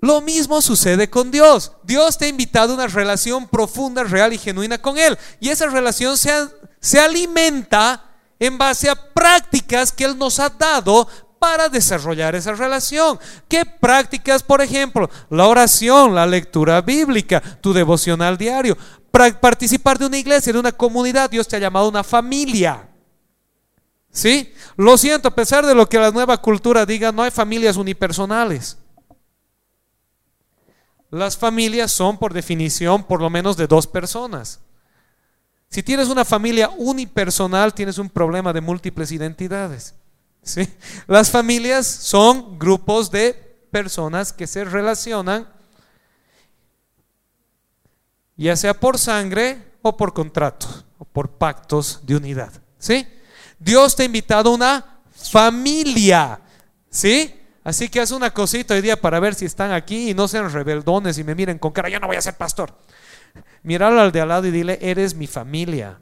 Lo 0.00 0.20
mismo 0.20 0.60
sucede 0.60 1.08
con 1.08 1.30
Dios. 1.30 1.70
Dios 1.84 2.18
te 2.18 2.24
ha 2.24 2.28
invitado 2.28 2.72
a 2.72 2.74
una 2.74 2.88
relación 2.88 3.46
profunda, 3.46 4.02
real 4.02 4.32
y 4.32 4.38
genuina 4.38 4.76
con 4.78 4.98
Él. 4.98 5.16
Y 5.38 5.50
esa 5.50 5.68
relación 5.68 6.18
se, 6.18 6.32
se 6.80 6.98
alimenta 6.98 8.10
en 8.40 8.58
base 8.58 8.90
a 8.90 8.96
prácticas 8.96 9.92
que 9.92 10.02
Él 10.02 10.18
nos 10.18 10.40
ha 10.40 10.48
dado 10.48 11.06
para 11.42 11.68
desarrollar 11.68 12.36
esa 12.36 12.52
relación. 12.52 13.18
¿Qué 13.48 13.66
prácticas, 13.66 14.44
por 14.44 14.62
ejemplo? 14.62 15.10
La 15.28 15.48
oración, 15.48 16.14
la 16.14 16.24
lectura 16.24 16.80
bíblica, 16.82 17.42
tu 17.60 17.72
devocional 17.72 18.38
diario, 18.38 18.78
participar 19.10 19.98
de 19.98 20.06
una 20.06 20.18
iglesia, 20.18 20.52
de 20.52 20.60
una 20.60 20.70
comunidad. 20.70 21.28
Dios 21.28 21.48
te 21.48 21.56
ha 21.56 21.58
llamado 21.58 21.88
una 21.88 22.04
familia. 22.04 22.88
¿Sí? 24.12 24.54
Lo 24.76 24.96
siento, 24.96 25.26
a 25.26 25.34
pesar 25.34 25.66
de 25.66 25.74
lo 25.74 25.88
que 25.88 25.98
la 25.98 26.12
nueva 26.12 26.36
cultura 26.36 26.86
diga, 26.86 27.10
no 27.10 27.24
hay 27.24 27.32
familias 27.32 27.76
unipersonales. 27.76 28.78
Las 31.10 31.36
familias 31.36 31.90
son 31.90 32.18
por 32.18 32.32
definición 32.32 33.02
por 33.02 33.20
lo 33.20 33.30
menos 33.30 33.56
de 33.56 33.66
dos 33.66 33.88
personas. 33.88 34.60
Si 35.68 35.82
tienes 35.82 36.06
una 36.06 36.24
familia 36.24 36.70
unipersonal, 36.76 37.74
tienes 37.74 37.98
un 37.98 38.08
problema 38.08 38.52
de 38.52 38.60
múltiples 38.60 39.10
identidades. 39.10 39.96
¿Sí? 40.42 40.68
Las 41.06 41.30
familias 41.30 41.86
son 41.86 42.58
grupos 42.58 43.10
de 43.10 43.32
personas 43.70 44.32
que 44.32 44.46
se 44.46 44.64
relacionan, 44.64 45.48
ya 48.36 48.56
sea 48.56 48.74
por 48.74 48.98
sangre 48.98 49.72
o 49.82 49.96
por 49.96 50.12
contrato, 50.12 50.66
o 50.98 51.04
por 51.04 51.30
pactos 51.30 52.00
de 52.04 52.16
unidad. 52.16 52.52
¿sí? 52.78 53.06
Dios 53.58 53.96
te 53.96 54.02
ha 54.02 54.06
invitado 54.06 54.50
a 54.50 54.54
una 54.54 55.00
familia. 55.10 56.40
¿sí? 56.90 57.34
Así 57.64 57.88
que 57.88 58.00
haz 58.00 58.10
una 58.10 58.32
cosita 58.32 58.74
hoy 58.74 58.80
día 58.80 59.00
para 59.00 59.20
ver 59.20 59.34
si 59.34 59.44
están 59.44 59.72
aquí 59.72 60.10
y 60.10 60.14
no 60.14 60.28
sean 60.28 60.52
rebeldones 60.52 61.18
y 61.18 61.24
me 61.24 61.34
miren 61.34 61.58
con 61.58 61.72
cara, 61.72 61.88
yo 61.88 62.00
no 62.00 62.08
voy 62.08 62.16
a 62.16 62.22
ser 62.22 62.36
pastor. 62.36 62.76
Míralo 63.62 64.00
al 64.00 64.12
de 64.12 64.20
al 64.20 64.28
lado 64.28 64.46
y 64.46 64.50
dile, 64.50 64.78
eres 64.82 65.14
mi 65.14 65.26
familia. 65.26 65.98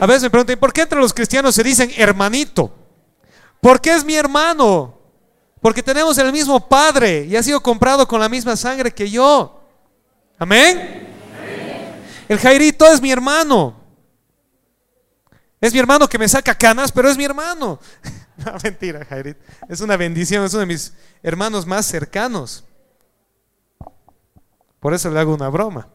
A 0.00 0.06
veces 0.06 0.22
me 0.22 0.30
preguntan, 0.30 0.58
¿por 0.58 0.72
qué 0.72 0.80
entre 0.80 0.98
los 0.98 1.12
cristianos 1.12 1.54
se 1.54 1.62
dicen 1.62 1.90
hermanito? 1.96 2.74
Porque 3.60 3.94
es 3.94 4.02
mi 4.02 4.14
hermano. 4.14 4.98
Porque 5.60 5.82
tenemos 5.82 6.16
el 6.16 6.32
mismo 6.32 6.68
padre 6.68 7.26
y 7.26 7.36
ha 7.36 7.42
sido 7.42 7.62
comprado 7.62 8.08
con 8.08 8.18
la 8.18 8.28
misma 8.28 8.56
sangre 8.56 8.92
que 8.92 9.10
yo. 9.10 9.60
Amén. 10.38 11.06
El 12.28 12.38
Jairito 12.38 12.86
es 12.86 13.02
mi 13.02 13.10
hermano. 13.10 13.78
Es 15.60 15.74
mi 15.74 15.78
hermano 15.78 16.08
que 16.08 16.18
me 16.18 16.28
saca 16.28 16.56
canas, 16.56 16.90
pero 16.90 17.10
es 17.10 17.18
mi 17.18 17.24
hermano. 17.24 17.78
no, 18.38 18.54
mentira, 18.62 19.04
Jairit. 19.04 19.36
Es 19.68 19.82
una 19.82 19.98
bendición, 19.98 20.44
es 20.44 20.54
uno 20.54 20.60
de 20.60 20.66
mis 20.66 20.94
hermanos 21.22 21.66
más 21.66 21.84
cercanos. 21.84 22.64
Por 24.80 24.94
eso 24.94 25.10
le 25.10 25.20
hago 25.20 25.34
una 25.34 25.50
broma. 25.50 25.88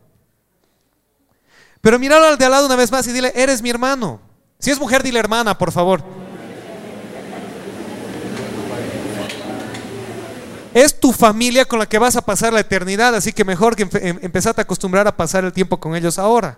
Pero 1.85 1.99
míralo 1.99 2.25
al 2.25 2.39
de 2.39 2.45
al 2.45 2.51
lado 2.51 2.65
una 2.65 2.75
vez 2.75 2.91
más 2.91 3.05
y 3.05 3.11
dile, 3.11 3.31
eres 3.35 3.61
mi 3.61 3.69
hermano. 3.69 4.19
Si 4.57 4.71
es 4.71 4.79
mujer, 4.79 5.03
dile 5.03 5.19
hermana, 5.19 5.55
por 5.55 5.71
favor. 5.71 6.03
Es 10.73 10.99
tu 10.99 11.13
familia 11.13 11.65
con 11.65 11.77
la 11.77 11.87
que 11.87 11.99
vas 11.99 12.15
a 12.15 12.23
pasar 12.23 12.51
la 12.51 12.61
eternidad, 12.61 13.13
así 13.13 13.31
que 13.31 13.45
mejor 13.45 13.75
que 13.75 13.83
em-, 13.83 14.17
empezarte 14.23 14.61
a 14.61 14.63
acostumbrar 14.63 15.07
a 15.07 15.15
pasar 15.15 15.45
el 15.45 15.53
tiempo 15.53 15.79
con 15.79 15.95
ellos 15.95 16.17
ahora. 16.17 16.57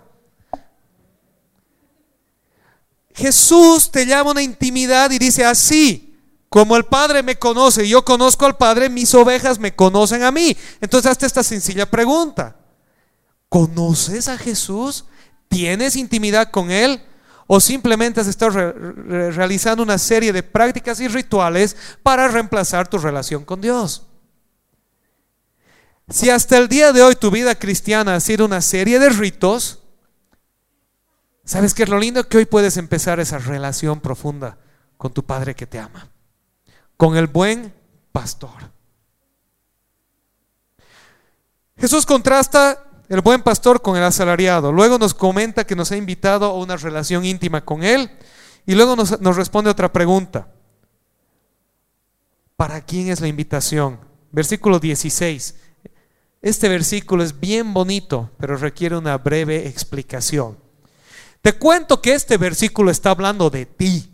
Jesús 3.14 3.90
te 3.90 4.06
llama 4.06 4.30
una 4.30 4.40
intimidad 4.40 5.10
y 5.10 5.18
dice 5.18 5.44
así, 5.44 6.18
como 6.48 6.74
el 6.74 6.86
Padre 6.86 7.22
me 7.22 7.38
conoce 7.38 7.84
y 7.84 7.90
yo 7.90 8.02
conozco 8.02 8.46
al 8.46 8.56
Padre, 8.56 8.88
mis 8.88 9.12
ovejas 9.12 9.58
me 9.58 9.76
conocen 9.76 10.22
a 10.22 10.32
mí. 10.32 10.56
Entonces 10.80 11.10
hazte 11.10 11.26
esta 11.26 11.42
sencilla 11.42 11.84
pregunta. 11.84 12.56
¿Conoces 13.50 14.28
a 14.28 14.38
Jesús? 14.38 15.04
¿Tienes 15.48 15.96
intimidad 15.96 16.50
con 16.50 16.70
Él? 16.70 17.02
¿O 17.46 17.60
simplemente 17.60 18.20
has 18.20 18.26
estado 18.26 18.72
realizando 19.30 19.82
una 19.82 19.96
serie 19.96 20.32
de 20.32 20.42
prácticas 20.42 21.00
y 21.00 21.08
rituales 21.08 21.76
para 22.02 22.28
reemplazar 22.28 22.88
tu 22.88 22.98
relación 22.98 23.44
con 23.44 23.60
Dios? 23.60 24.06
Si 26.10 26.30
hasta 26.30 26.56
el 26.58 26.68
día 26.68 26.92
de 26.92 27.02
hoy 27.02 27.16
tu 27.16 27.30
vida 27.30 27.54
cristiana 27.54 28.14
ha 28.14 28.20
sido 28.20 28.46
una 28.46 28.60
serie 28.60 28.98
de 28.98 29.08
ritos, 29.10 29.82
¿sabes 31.44 31.74
qué 31.74 31.82
es 31.82 31.88
lo 31.88 31.98
lindo? 31.98 32.28
Que 32.28 32.38
hoy 32.38 32.46
puedes 32.46 32.76
empezar 32.76 33.20
esa 33.20 33.38
relación 33.38 34.00
profunda 34.00 34.58
con 34.96 35.12
tu 35.12 35.24
Padre 35.24 35.54
que 35.54 35.66
te 35.66 35.78
ama, 35.78 36.08
con 36.96 37.16
el 37.16 37.26
buen 37.26 37.74
pastor. 38.12 38.70
Jesús 41.78 42.04
contrasta 42.04 42.87
el 43.08 43.22
buen 43.22 43.42
pastor 43.42 43.80
con 43.80 43.96
el 43.96 44.02
asalariado. 44.02 44.70
Luego 44.72 44.98
nos 44.98 45.14
comenta 45.14 45.66
que 45.66 45.76
nos 45.76 45.90
ha 45.92 45.96
invitado 45.96 46.46
a 46.46 46.54
una 46.54 46.76
relación 46.76 47.24
íntima 47.24 47.64
con 47.64 47.82
Él. 47.82 48.10
Y 48.66 48.74
luego 48.74 48.96
nos, 48.96 49.36
responde 49.36 49.70
otra 49.70 49.90
pregunta. 49.90 50.48
¿Para 52.56 52.82
quién 52.82 53.08
es 53.08 53.20
la 53.20 53.28
invitación? 53.28 53.98
Versículo 54.30 54.78
16. 54.78 55.54
Este 56.42 56.68
versículo 56.68 57.22
es 57.22 57.40
bien 57.40 57.72
bonito, 57.72 58.30
pero 58.38 58.56
requiere 58.56 58.96
una 58.96 59.16
breve 59.16 59.66
explicación. 59.66 60.58
Te 61.40 61.54
cuento 61.54 62.02
que 62.02 62.12
este 62.12 62.36
versículo 62.36 62.90
está 62.90 63.10
hablando 63.10 63.48
de 63.48 63.64
ti. 63.64 64.12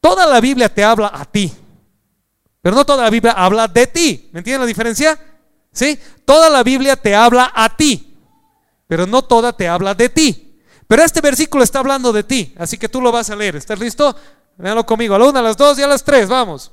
Toda 0.00 0.26
la 0.26 0.40
Biblia 0.40 0.72
te 0.72 0.84
habla 0.84 1.10
a 1.12 1.24
ti, 1.24 1.52
pero 2.62 2.76
no 2.76 2.84
toda 2.84 3.04
la 3.04 3.10
Biblia 3.10 3.32
habla 3.32 3.66
de 3.66 3.86
ti. 3.86 4.28
¿Me 4.32 4.40
entienden 4.40 4.60
la 4.60 4.66
diferencia? 4.66 5.18
¿Sí? 5.74 5.98
Toda 6.24 6.48
la 6.48 6.62
Biblia 6.62 6.96
te 6.96 7.14
habla 7.14 7.52
a 7.54 7.76
ti, 7.76 8.16
pero 8.86 9.06
no 9.06 9.22
toda 9.22 9.52
te 9.52 9.68
habla 9.68 9.94
de 9.94 10.08
ti. 10.08 10.56
Pero 10.86 11.02
este 11.02 11.20
versículo 11.20 11.64
está 11.64 11.80
hablando 11.80 12.12
de 12.12 12.22
ti, 12.22 12.54
así 12.56 12.78
que 12.78 12.88
tú 12.88 13.00
lo 13.00 13.12
vas 13.12 13.28
a 13.28 13.36
leer. 13.36 13.56
¿Estás 13.56 13.78
listo? 13.78 14.16
Véanlo 14.56 14.86
conmigo. 14.86 15.14
A 15.14 15.18
la 15.18 15.26
una, 15.26 15.40
a 15.40 15.42
las 15.42 15.56
dos 15.56 15.78
y 15.78 15.82
a 15.82 15.88
las 15.88 16.04
tres. 16.04 16.28
Vamos. 16.28 16.70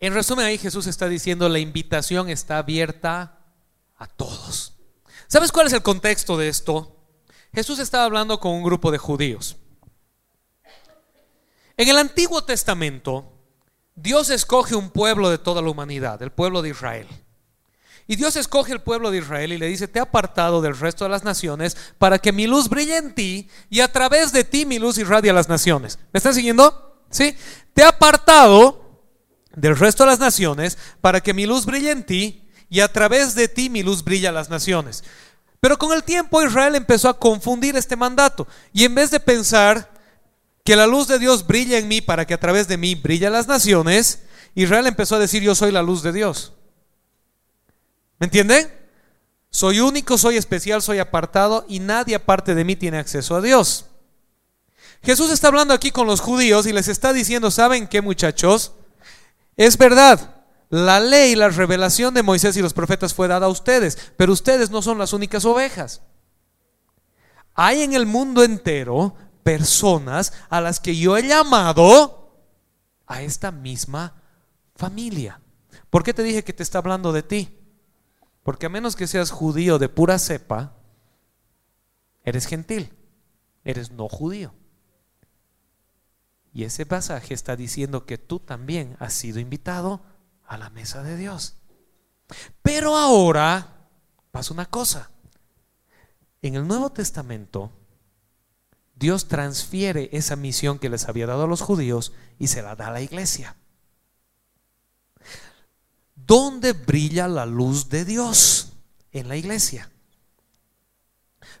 En 0.00 0.12
resumen, 0.12 0.46
ahí 0.46 0.58
Jesús 0.58 0.86
está 0.86 1.08
diciendo, 1.08 1.48
la 1.48 1.58
invitación 1.58 2.28
está 2.28 2.58
abierta 2.58 3.38
a 3.96 4.06
todos. 4.06 4.74
¿Sabes 5.26 5.50
cuál 5.50 5.66
es 5.66 5.72
el 5.72 5.82
contexto 5.82 6.36
de 6.36 6.48
esto? 6.48 6.96
Jesús 7.54 7.78
estaba 7.78 8.04
hablando 8.04 8.38
con 8.38 8.52
un 8.52 8.62
grupo 8.62 8.90
de 8.90 8.98
judíos. 8.98 9.56
En 11.78 11.88
el 11.88 11.96
Antiguo 11.96 12.44
Testamento, 12.44 13.32
Dios 13.94 14.30
escoge 14.30 14.74
un 14.74 14.90
pueblo 14.90 15.30
de 15.30 15.38
toda 15.38 15.62
la 15.62 15.70
humanidad, 15.70 16.22
el 16.22 16.30
pueblo 16.30 16.60
de 16.60 16.70
Israel. 16.70 17.06
Y 18.06 18.16
Dios 18.16 18.36
escoge 18.36 18.72
el 18.72 18.82
pueblo 18.82 19.10
de 19.10 19.18
Israel 19.18 19.52
y 19.52 19.58
le 19.58 19.66
dice, 19.66 19.88
te 19.88 19.98
he 19.98 20.02
apartado 20.02 20.60
del 20.60 20.78
resto 20.78 21.04
de 21.04 21.10
las 21.10 21.24
naciones 21.24 21.76
para 21.98 22.18
que 22.18 22.32
mi 22.32 22.46
luz 22.46 22.68
brille 22.68 22.96
en 22.96 23.14
ti 23.14 23.48
y 23.68 23.80
a 23.80 23.90
través 23.90 24.32
de 24.32 24.44
ti 24.44 24.64
mi 24.64 24.78
luz 24.78 24.98
irradia 24.98 25.32
a 25.32 25.34
las 25.34 25.48
naciones. 25.48 25.98
¿Me 26.12 26.18
están 26.18 26.34
siguiendo? 26.34 27.02
¿Sí? 27.10 27.36
Te 27.74 27.82
he 27.82 27.84
apartado 27.84 28.85
del 29.56 29.76
resto 29.76 30.04
de 30.04 30.10
las 30.10 30.20
naciones 30.20 30.78
para 31.00 31.20
que 31.20 31.34
mi 31.34 31.46
luz 31.46 31.66
brille 31.66 31.90
en 31.90 32.04
ti 32.04 32.48
y 32.68 32.80
a 32.80 32.92
través 32.92 33.34
de 33.34 33.48
ti 33.48 33.68
mi 33.68 33.82
luz 33.82 34.04
brilla 34.04 34.28
a 34.28 34.32
las 34.32 34.50
naciones. 34.50 35.02
Pero 35.60 35.78
con 35.78 35.92
el 35.92 36.04
tiempo 36.04 36.42
Israel 36.42 36.76
empezó 36.76 37.08
a 37.08 37.18
confundir 37.18 37.74
este 37.74 37.96
mandato 37.96 38.46
y 38.72 38.84
en 38.84 38.94
vez 38.94 39.10
de 39.10 39.18
pensar 39.18 39.90
que 40.62 40.76
la 40.76 40.86
luz 40.86 41.08
de 41.08 41.18
Dios 41.18 41.46
brilla 41.46 41.78
en 41.78 41.88
mí 41.88 42.00
para 42.00 42.26
que 42.26 42.34
a 42.34 42.40
través 42.40 42.68
de 42.68 42.76
mí 42.76 42.94
brilla 42.94 43.30
las 43.30 43.48
naciones, 43.48 44.20
Israel 44.54 44.86
empezó 44.86 45.16
a 45.16 45.20
decir 45.20 45.42
yo 45.42 45.54
soy 45.54 45.72
la 45.72 45.82
luz 45.82 46.02
de 46.02 46.12
Dios. 46.12 46.52
¿Me 48.18 48.26
entienden? 48.26 48.70
Soy 49.50 49.80
único, 49.80 50.18
soy 50.18 50.36
especial, 50.36 50.82
soy 50.82 50.98
apartado 50.98 51.64
y 51.68 51.80
nadie 51.80 52.14
aparte 52.14 52.54
de 52.54 52.64
mí 52.64 52.76
tiene 52.76 52.98
acceso 52.98 53.36
a 53.36 53.40
Dios. 53.40 53.86
Jesús 55.02 55.30
está 55.30 55.48
hablando 55.48 55.72
aquí 55.72 55.92
con 55.92 56.06
los 56.06 56.20
judíos 56.20 56.66
y 56.66 56.72
les 56.72 56.88
está 56.88 57.12
diciendo, 57.12 57.50
¿saben 57.50 57.86
qué 57.86 58.02
muchachos? 58.02 58.72
Es 59.56 59.78
verdad, 59.78 60.44
la 60.68 61.00
ley, 61.00 61.34
la 61.34 61.48
revelación 61.48 62.12
de 62.14 62.22
Moisés 62.22 62.56
y 62.56 62.62
los 62.62 62.74
profetas 62.74 63.14
fue 63.14 63.28
dada 63.28 63.46
a 63.46 63.50
ustedes, 63.50 64.12
pero 64.16 64.32
ustedes 64.32 64.70
no 64.70 64.82
son 64.82 64.98
las 64.98 65.12
únicas 65.12 65.44
ovejas. 65.44 66.02
Hay 67.54 67.82
en 67.82 67.94
el 67.94 68.04
mundo 68.04 68.44
entero 68.44 69.14
personas 69.42 70.32
a 70.50 70.60
las 70.60 70.80
que 70.80 70.96
yo 70.96 71.16
he 71.16 71.26
llamado 71.26 72.44
a 73.06 73.22
esta 73.22 73.50
misma 73.50 74.20
familia. 74.74 75.40
¿Por 75.88 76.02
qué 76.02 76.12
te 76.12 76.22
dije 76.22 76.44
que 76.44 76.52
te 76.52 76.62
está 76.62 76.78
hablando 76.78 77.12
de 77.12 77.22
ti? 77.22 77.58
Porque 78.42 78.66
a 78.66 78.68
menos 78.68 78.96
que 78.96 79.06
seas 79.06 79.30
judío 79.30 79.78
de 79.78 79.88
pura 79.88 80.18
cepa, 80.18 80.74
eres 82.24 82.46
gentil, 82.46 82.92
eres 83.64 83.90
no 83.90 84.08
judío. 84.08 84.52
Y 86.56 86.64
ese 86.64 86.86
pasaje 86.86 87.34
está 87.34 87.54
diciendo 87.54 88.06
que 88.06 88.16
tú 88.16 88.40
también 88.40 88.96
has 88.98 89.12
sido 89.12 89.40
invitado 89.40 90.00
a 90.46 90.56
la 90.56 90.70
mesa 90.70 91.02
de 91.02 91.18
Dios. 91.18 91.56
Pero 92.62 92.96
ahora 92.96 93.90
pasa 94.30 94.54
una 94.54 94.64
cosa. 94.64 95.10
En 96.40 96.54
el 96.54 96.66
Nuevo 96.66 96.88
Testamento, 96.88 97.72
Dios 98.94 99.28
transfiere 99.28 100.08
esa 100.12 100.34
misión 100.34 100.78
que 100.78 100.88
les 100.88 101.10
había 101.10 101.26
dado 101.26 101.44
a 101.44 101.46
los 101.46 101.60
judíos 101.60 102.14
y 102.38 102.46
se 102.46 102.62
la 102.62 102.74
da 102.74 102.86
a 102.86 102.92
la 102.92 103.02
iglesia. 103.02 103.54
¿Dónde 106.14 106.72
brilla 106.72 107.28
la 107.28 107.44
luz 107.44 107.90
de 107.90 108.06
Dios? 108.06 108.72
En 109.12 109.28
la 109.28 109.36
iglesia. 109.36 109.90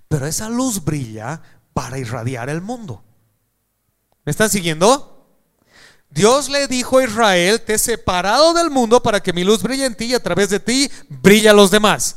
Pero 0.08 0.26
esa 0.26 0.48
luz 0.48 0.82
brilla 0.82 1.42
para 1.74 1.98
irradiar 1.98 2.48
el 2.48 2.62
mundo. 2.62 3.05
¿Me 4.26 4.32
están 4.32 4.50
siguiendo? 4.50 5.24
Dios 6.10 6.48
le 6.48 6.66
dijo 6.66 6.98
a 6.98 7.04
Israel, 7.04 7.60
te 7.60 7.74
he 7.74 7.78
separado 7.78 8.54
del 8.54 8.70
mundo 8.70 9.00
para 9.00 9.22
que 9.22 9.32
mi 9.32 9.44
luz 9.44 9.62
brille 9.62 9.86
en 9.86 9.94
ti 9.94 10.06
y 10.06 10.14
a 10.14 10.22
través 10.22 10.50
de 10.50 10.58
ti 10.58 10.90
brilla 11.08 11.52
a 11.52 11.54
los 11.54 11.70
demás. 11.70 12.16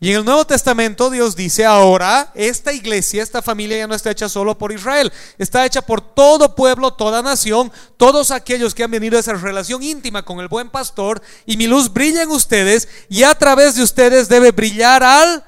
Y 0.00 0.10
en 0.10 0.18
el 0.18 0.24
Nuevo 0.26 0.46
Testamento 0.46 1.08
Dios 1.08 1.34
dice, 1.34 1.64
ahora 1.64 2.30
esta 2.34 2.74
iglesia, 2.74 3.22
esta 3.22 3.40
familia 3.40 3.78
ya 3.78 3.86
no 3.86 3.94
está 3.94 4.10
hecha 4.10 4.28
solo 4.28 4.58
por 4.58 4.70
Israel, 4.70 5.10
está 5.38 5.64
hecha 5.64 5.80
por 5.80 6.02
todo 6.02 6.54
pueblo, 6.54 6.92
toda 6.92 7.22
nación, 7.22 7.72
todos 7.96 8.30
aquellos 8.30 8.74
que 8.74 8.84
han 8.84 8.90
venido 8.90 9.16
a 9.16 9.20
esa 9.20 9.32
relación 9.32 9.82
íntima 9.82 10.26
con 10.26 10.40
el 10.40 10.48
buen 10.48 10.68
pastor, 10.68 11.22
y 11.46 11.56
mi 11.56 11.66
luz 11.66 11.90
brilla 11.90 12.22
en 12.22 12.30
ustedes 12.30 12.86
y 13.08 13.22
a 13.22 13.34
través 13.34 13.76
de 13.76 13.82
ustedes 13.82 14.28
debe 14.28 14.52
brillar 14.52 15.02
al 15.02 15.42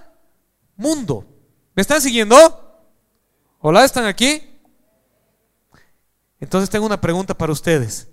mundo. 0.74 1.26
¿Me 1.74 1.82
están 1.82 2.00
siguiendo? 2.00 2.80
Hola, 3.60 3.84
¿están 3.84 4.06
aquí? 4.06 4.49
Entonces 6.40 6.70
tengo 6.70 6.86
una 6.86 7.00
pregunta 7.00 7.36
para 7.36 7.52
ustedes. 7.52 8.08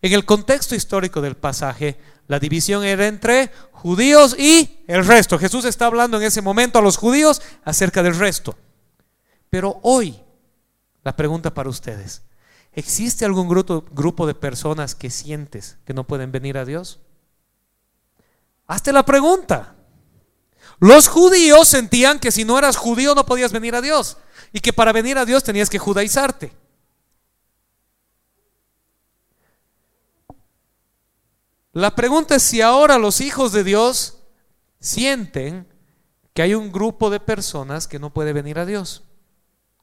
En 0.00 0.12
el 0.12 0.24
contexto 0.24 0.74
histórico 0.74 1.20
del 1.20 1.36
pasaje, 1.36 1.98
la 2.26 2.38
división 2.38 2.84
era 2.84 3.06
entre 3.06 3.50
judíos 3.72 4.36
y 4.38 4.84
el 4.86 5.04
resto. 5.06 5.38
Jesús 5.38 5.64
está 5.64 5.86
hablando 5.86 6.16
en 6.16 6.24
ese 6.24 6.42
momento 6.42 6.78
a 6.78 6.82
los 6.82 6.96
judíos 6.96 7.42
acerca 7.64 8.02
del 8.02 8.16
resto. 8.16 8.56
Pero 9.50 9.78
hoy, 9.82 10.20
la 11.04 11.14
pregunta 11.14 11.52
para 11.54 11.68
ustedes, 11.68 12.22
¿existe 12.72 13.24
algún 13.24 13.48
grupo, 13.48 13.84
grupo 13.92 14.26
de 14.26 14.34
personas 14.34 14.94
que 14.94 15.10
sientes 15.10 15.76
que 15.84 15.94
no 15.94 16.04
pueden 16.04 16.32
venir 16.32 16.58
a 16.58 16.64
Dios? 16.64 17.00
Hazte 18.66 18.92
la 18.92 19.04
pregunta. 19.04 19.74
Los 20.78 21.08
judíos 21.08 21.68
sentían 21.68 22.18
que 22.18 22.32
si 22.32 22.44
no 22.44 22.58
eras 22.58 22.76
judío 22.76 23.14
no 23.14 23.24
podías 23.24 23.52
venir 23.52 23.74
a 23.74 23.80
Dios 23.80 24.18
y 24.52 24.60
que 24.60 24.72
para 24.72 24.92
venir 24.92 25.16
a 25.16 25.24
Dios 25.24 25.44
tenías 25.44 25.70
que 25.70 25.78
judaizarte. 25.78 26.52
La 31.76 31.94
pregunta 31.94 32.36
es 32.36 32.42
si 32.42 32.62
ahora 32.62 32.96
los 32.96 33.20
hijos 33.20 33.52
de 33.52 33.62
Dios 33.62 34.16
sienten 34.80 35.68
que 36.32 36.40
hay 36.40 36.54
un 36.54 36.72
grupo 36.72 37.10
de 37.10 37.20
personas 37.20 37.86
que 37.86 37.98
no 37.98 38.14
puede 38.14 38.32
venir 38.32 38.58
a 38.58 38.64
Dios. 38.64 39.04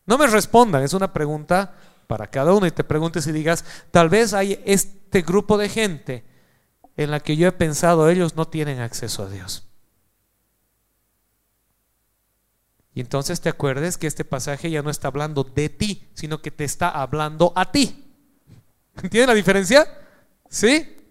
No 0.08 0.18
me 0.18 0.26
respondan, 0.26 0.82
es 0.82 0.96
una 0.96 1.14
pregunta 1.14 1.76
para 2.08 2.26
cada 2.26 2.52
uno 2.52 2.66
y 2.66 2.72
te 2.72 2.84
preguntes 2.84 3.28
y 3.28 3.32
digas, 3.32 3.64
tal 3.92 4.10
vez 4.10 4.34
hay 4.34 4.60
este 4.66 5.22
grupo 5.22 5.56
de 5.56 5.70
gente 5.70 6.26
en 6.98 7.12
la 7.12 7.20
que 7.20 7.38
yo 7.38 7.48
he 7.48 7.52
pensado 7.52 8.10
ellos 8.10 8.36
no 8.36 8.48
tienen 8.48 8.80
acceso 8.80 9.22
a 9.22 9.30
Dios. 9.30 9.68
Y 12.96 13.02
entonces 13.02 13.40
te 13.40 13.50
acuerdes 13.50 14.00
que 14.00 14.08
este 14.08 14.26
pasaje 14.26 14.72
ya 14.72 14.82
no 14.82 14.90
está 14.90 15.10
hablando 15.10 15.44
de 15.44 15.70
ti, 15.70 16.10
sino 16.16 16.42
que 16.42 16.50
te 16.50 16.64
está 16.64 16.90
hablando 16.90 17.54
a 17.56 17.72
ti. 17.72 18.04
¿Entienden 18.96 19.28
la 19.28 19.36
diferencia? 19.36 19.86
¿Sí? 20.50 21.02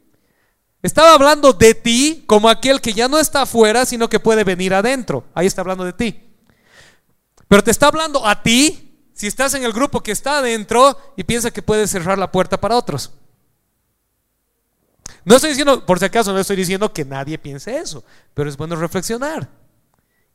Estaba 0.82 1.14
hablando 1.14 1.52
de 1.52 1.74
ti 1.74 2.24
como 2.26 2.48
aquel 2.48 2.80
que 2.80 2.92
ya 2.92 3.06
no 3.06 3.18
está 3.18 3.42
afuera, 3.42 3.86
sino 3.86 4.08
que 4.08 4.18
puede 4.18 4.42
venir 4.42 4.74
adentro. 4.74 5.24
Ahí 5.32 5.46
está 5.46 5.60
hablando 5.60 5.84
de 5.84 5.92
ti. 5.92 6.34
Pero 7.46 7.62
te 7.62 7.70
está 7.70 7.86
hablando 7.86 8.26
a 8.26 8.42
ti 8.42 9.10
si 9.14 9.28
estás 9.28 9.54
en 9.54 9.62
el 9.62 9.72
grupo 9.72 10.02
que 10.02 10.10
está 10.10 10.38
adentro 10.38 10.98
y 11.16 11.22
piensa 11.22 11.52
que 11.52 11.62
puedes 11.62 11.90
cerrar 11.90 12.18
la 12.18 12.32
puerta 12.32 12.60
para 12.60 12.76
otros. 12.76 13.12
No 15.24 15.36
estoy 15.36 15.50
diciendo, 15.50 15.86
por 15.86 16.00
si 16.00 16.04
acaso, 16.06 16.32
no 16.32 16.40
estoy 16.40 16.56
diciendo 16.56 16.92
que 16.92 17.04
nadie 17.04 17.38
piense 17.38 17.76
eso, 17.76 18.04
pero 18.34 18.48
es 18.48 18.56
bueno 18.56 18.74
reflexionar 18.74 19.48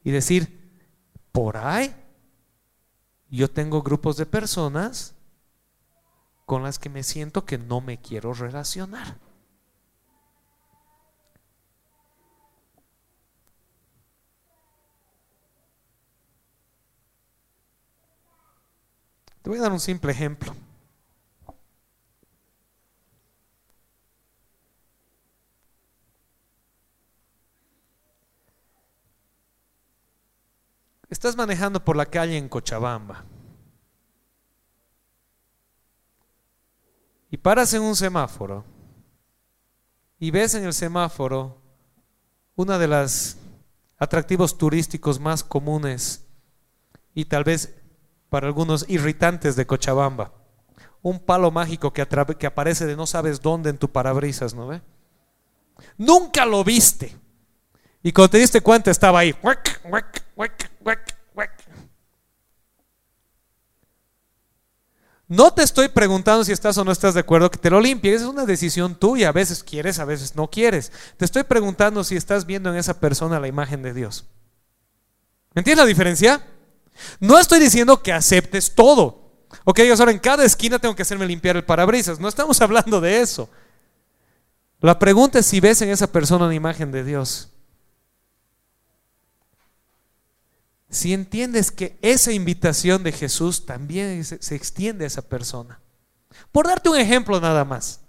y 0.04 0.12
decir, 0.12 0.80
por 1.34 1.58
ahí 1.58 1.94
yo 3.30 3.50
tengo 3.50 3.82
grupos 3.82 4.16
de 4.16 4.26
personas 4.26 5.14
con 6.46 6.64
las 6.64 6.80
que 6.80 6.88
me 6.88 7.04
siento 7.04 7.44
que 7.44 7.58
no 7.58 7.82
me 7.82 8.00
quiero 8.00 8.34
relacionar. 8.34 9.27
Te 19.48 19.50
voy 19.50 19.60
a 19.60 19.62
dar 19.62 19.72
un 19.72 19.80
simple 19.80 20.12
ejemplo. 20.12 20.54
Estás 31.10 31.38
manejando 31.38 31.82
por 31.82 31.96
la 31.96 32.06
calle 32.06 32.36
en 32.36 32.50
Cochabamba 32.50 33.24
y 37.32 37.38
paras 37.38 37.74
en 37.74 37.84
un 37.84 37.96
semáforo 37.96 38.66
y 40.20 40.30
ves 40.30 40.56
en 40.56 40.66
el 40.66 40.74
semáforo 40.74 41.62
una 42.58 42.78
de 42.78 42.90
las 42.90 43.38
atractivos 43.98 44.58
turísticos 44.58 45.22
más 45.22 45.42
comunes 45.42 46.26
y 47.14 47.24
tal 47.24 47.46
vez 47.46 47.87
para 48.30 48.48
algunos 48.48 48.86
irritantes 48.88 49.56
de 49.56 49.66
Cochabamba. 49.66 50.34
Un 51.02 51.20
palo 51.20 51.52
mágico 51.52 51.94
que, 51.94 52.02
aparece 52.02 52.86
de 52.86 52.96
no 52.96 53.08
sabes 53.08 53.42
dónde 53.42 53.70
en 53.70 53.78
tu 53.78 53.90
parabrisas, 53.92 54.54
¿no 54.54 54.68
ve? 54.68 54.82
Nunca 55.98 56.46
lo 56.46 56.64
viste. 56.64 57.16
Y 58.04 58.12
cuando 58.12 58.32
te 58.32 58.38
diste 58.40 58.62
cuenta 58.62 58.92
estaba 58.92 59.20
ahí. 59.20 59.36
No 65.30 65.54
te 65.54 65.62
estoy 65.62 65.90
preguntando 65.90 66.46
si 66.46 66.54
estás 66.54 66.78
o 66.78 66.86
no 66.86 66.92
estás 66.92 67.14
de 67.14 67.20
acuerdo 67.20 67.52
que 67.52 67.58
te 67.58 67.70
lo 67.70 67.82
limpies, 67.82 68.22
es 68.22 68.28
una 68.28 68.46
decisión 68.46 68.96
tuya, 68.96 69.28
a 69.28 69.34
veces 69.34 69.62
quieres, 69.62 70.00
a 70.00 70.06
veces 70.06 70.36
no 70.38 70.50
quieres. 70.50 70.92
Te 71.18 71.26
estoy 71.26 71.44
preguntando 71.44 72.04
si 72.06 72.16
estás 72.16 72.46
viendo 72.46 72.72
en 72.72 72.78
esa 72.78 73.00
persona 73.00 73.40
la 73.40 73.50
imagen 73.50 73.82
de 73.82 73.94
Dios. 73.94 74.26
¿Me 75.54 75.60
entiendes 75.60 75.84
la 75.84 75.88
diferencia? 75.88 76.42
No 77.20 77.38
estoy 77.40 77.60
diciendo 77.60 78.02
que 78.02 78.14
aceptes 78.14 78.74
todo. 78.74 79.28
Ok, 79.64 79.80
ahora 79.98 80.12
en 80.12 80.20
cada 80.20 80.44
esquina 80.44 80.80
tengo 80.80 80.96
que 80.96 81.02
hacerme 81.02 81.26
limpiar 81.26 81.56
el 81.56 81.66
parabrisas. 81.66 82.20
No 82.20 82.28
estamos 82.28 82.62
hablando 82.62 83.02
de 83.02 83.22
eso. 83.22 83.50
La 84.80 85.00
pregunta 85.00 85.40
es 85.40 85.46
si 85.46 85.60
ves 85.60 85.82
en 85.82 85.90
esa 85.90 86.12
persona 86.12 86.46
una 86.46 86.56
imagen 86.56 86.92
de 86.92 87.04
Dios. 87.04 87.50
Si 90.90 91.14
entiendes 91.14 91.72
que 91.72 91.98
esa 92.02 92.32
invitación 92.32 93.04
de 93.04 93.12
Jesús 93.12 93.66
también 93.66 94.24
se, 94.24 94.42
se 94.42 94.56
extiende 94.56 95.04
a 95.04 95.08
esa 95.08 95.22
persona. 95.22 95.82
Por 96.52 96.68
darte 96.68 96.90
un 96.90 96.98
ejemplo 96.98 97.42
nada 97.42 97.66
más. 97.66 98.02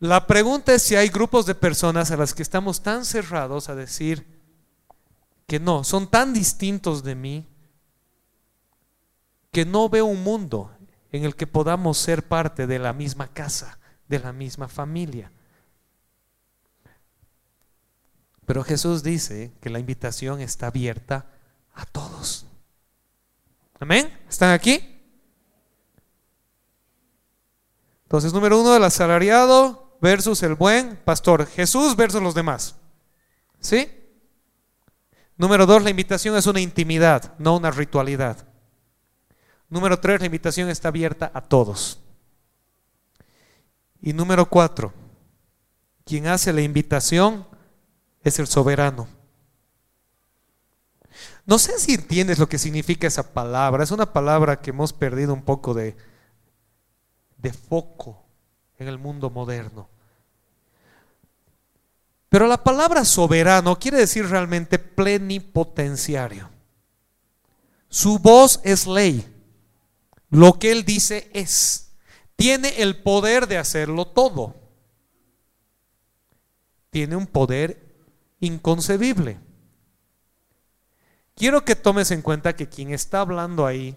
La 0.00 0.26
pregunta 0.26 0.74
es 0.74 0.82
si 0.82 0.96
hay 0.96 1.08
grupos 1.10 1.46
de 1.46 1.54
personas 1.54 2.10
a 2.10 2.16
las 2.16 2.34
que 2.34 2.42
estamos 2.42 2.82
tan 2.82 3.04
cerrados 3.04 3.68
a 3.68 3.76
decir, 3.76 4.31
que 5.52 5.60
no, 5.60 5.84
son 5.84 6.06
tan 6.06 6.32
distintos 6.32 7.04
de 7.04 7.14
mí 7.14 7.46
que 9.50 9.66
no 9.66 9.90
veo 9.90 10.06
un 10.06 10.24
mundo 10.24 10.74
en 11.10 11.26
el 11.26 11.36
que 11.36 11.46
podamos 11.46 11.98
ser 11.98 12.26
parte 12.26 12.66
de 12.66 12.78
la 12.78 12.94
misma 12.94 13.28
casa, 13.28 13.78
de 14.08 14.18
la 14.18 14.32
misma 14.32 14.66
familia. 14.66 15.30
Pero 18.46 18.64
Jesús 18.64 19.02
dice 19.02 19.52
que 19.60 19.68
la 19.68 19.78
invitación 19.78 20.40
está 20.40 20.68
abierta 20.68 21.26
a 21.74 21.84
todos. 21.84 22.46
Amén. 23.78 24.10
¿Están 24.30 24.52
aquí? 24.52 25.02
Entonces, 28.04 28.32
número 28.32 28.58
uno, 28.58 28.74
el 28.74 28.84
asalariado 28.84 29.98
versus 30.00 30.42
el 30.44 30.54
buen 30.54 30.96
pastor. 30.96 31.44
Jesús 31.44 31.94
versus 31.94 32.22
los 32.22 32.34
demás. 32.34 32.74
¿Sí? 33.60 33.98
Número 35.36 35.66
dos, 35.66 35.82
la 35.82 35.90
invitación 35.90 36.36
es 36.36 36.46
una 36.46 36.60
intimidad, 36.60 37.34
no 37.38 37.56
una 37.56 37.70
ritualidad. 37.70 38.46
Número 39.68 39.98
tres, 39.98 40.20
la 40.20 40.26
invitación 40.26 40.68
está 40.68 40.88
abierta 40.88 41.30
a 41.32 41.40
todos. 41.40 42.00
Y 44.00 44.12
número 44.12 44.46
cuatro, 44.46 44.92
quien 46.04 46.26
hace 46.26 46.52
la 46.52 46.60
invitación 46.60 47.46
es 48.22 48.38
el 48.38 48.46
soberano. 48.46 49.08
No 51.46 51.58
sé 51.58 51.78
si 51.78 51.94
entiendes 51.94 52.38
lo 52.38 52.48
que 52.48 52.58
significa 52.58 53.06
esa 53.06 53.32
palabra. 53.32 53.82
Es 53.82 53.90
una 53.90 54.12
palabra 54.12 54.60
que 54.60 54.70
hemos 54.70 54.92
perdido 54.92 55.34
un 55.34 55.42
poco 55.42 55.74
de, 55.74 55.96
de 57.38 57.52
foco 57.52 58.22
en 58.78 58.88
el 58.88 58.98
mundo 58.98 59.30
moderno. 59.30 59.88
Pero 62.32 62.46
la 62.46 62.64
palabra 62.64 63.04
soberano 63.04 63.78
quiere 63.78 63.98
decir 63.98 64.26
realmente 64.26 64.78
plenipotenciario. 64.78 66.48
Su 67.90 68.20
voz 68.20 68.58
es 68.64 68.86
ley. 68.86 69.30
Lo 70.30 70.58
que 70.58 70.72
él 70.72 70.86
dice 70.86 71.30
es. 71.34 71.92
Tiene 72.34 72.80
el 72.80 73.02
poder 73.02 73.48
de 73.48 73.58
hacerlo 73.58 74.06
todo. 74.06 74.56
Tiene 76.88 77.16
un 77.16 77.26
poder 77.26 77.94
inconcebible. 78.40 79.38
Quiero 81.34 81.66
que 81.66 81.76
tomes 81.76 82.12
en 82.12 82.22
cuenta 82.22 82.56
que 82.56 82.66
quien 82.66 82.94
está 82.94 83.20
hablando 83.20 83.66
ahí 83.66 83.94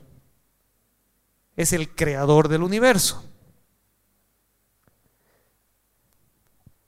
es 1.56 1.71
el 1.71 1.95
creador 1.95 2.50
del 2.50 2.63
universo. 2.63 3.24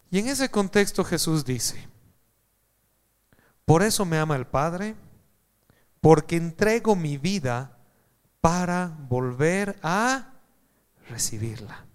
Y 0.10 0.20
en 0.20 0.28
ese 0.28 0.50
contexto 0.50 1.04
Jesús 1.04 1.44
dice, 1.44 1.88
por 3.66 3.84
eso 3.84 4.06
me 4.06 4.18
ama 4.18 4.36
el 4.36 4.48
Padre, 4.48 4.96
porque 6.00 6.38
entrego 6.38 6.96
mi 6.96 7.18
vida 7.18 7.78
para 8.40 8.96
volver 9.10 9.78
a 9.84 10.34
recibirla. 11.10 11.86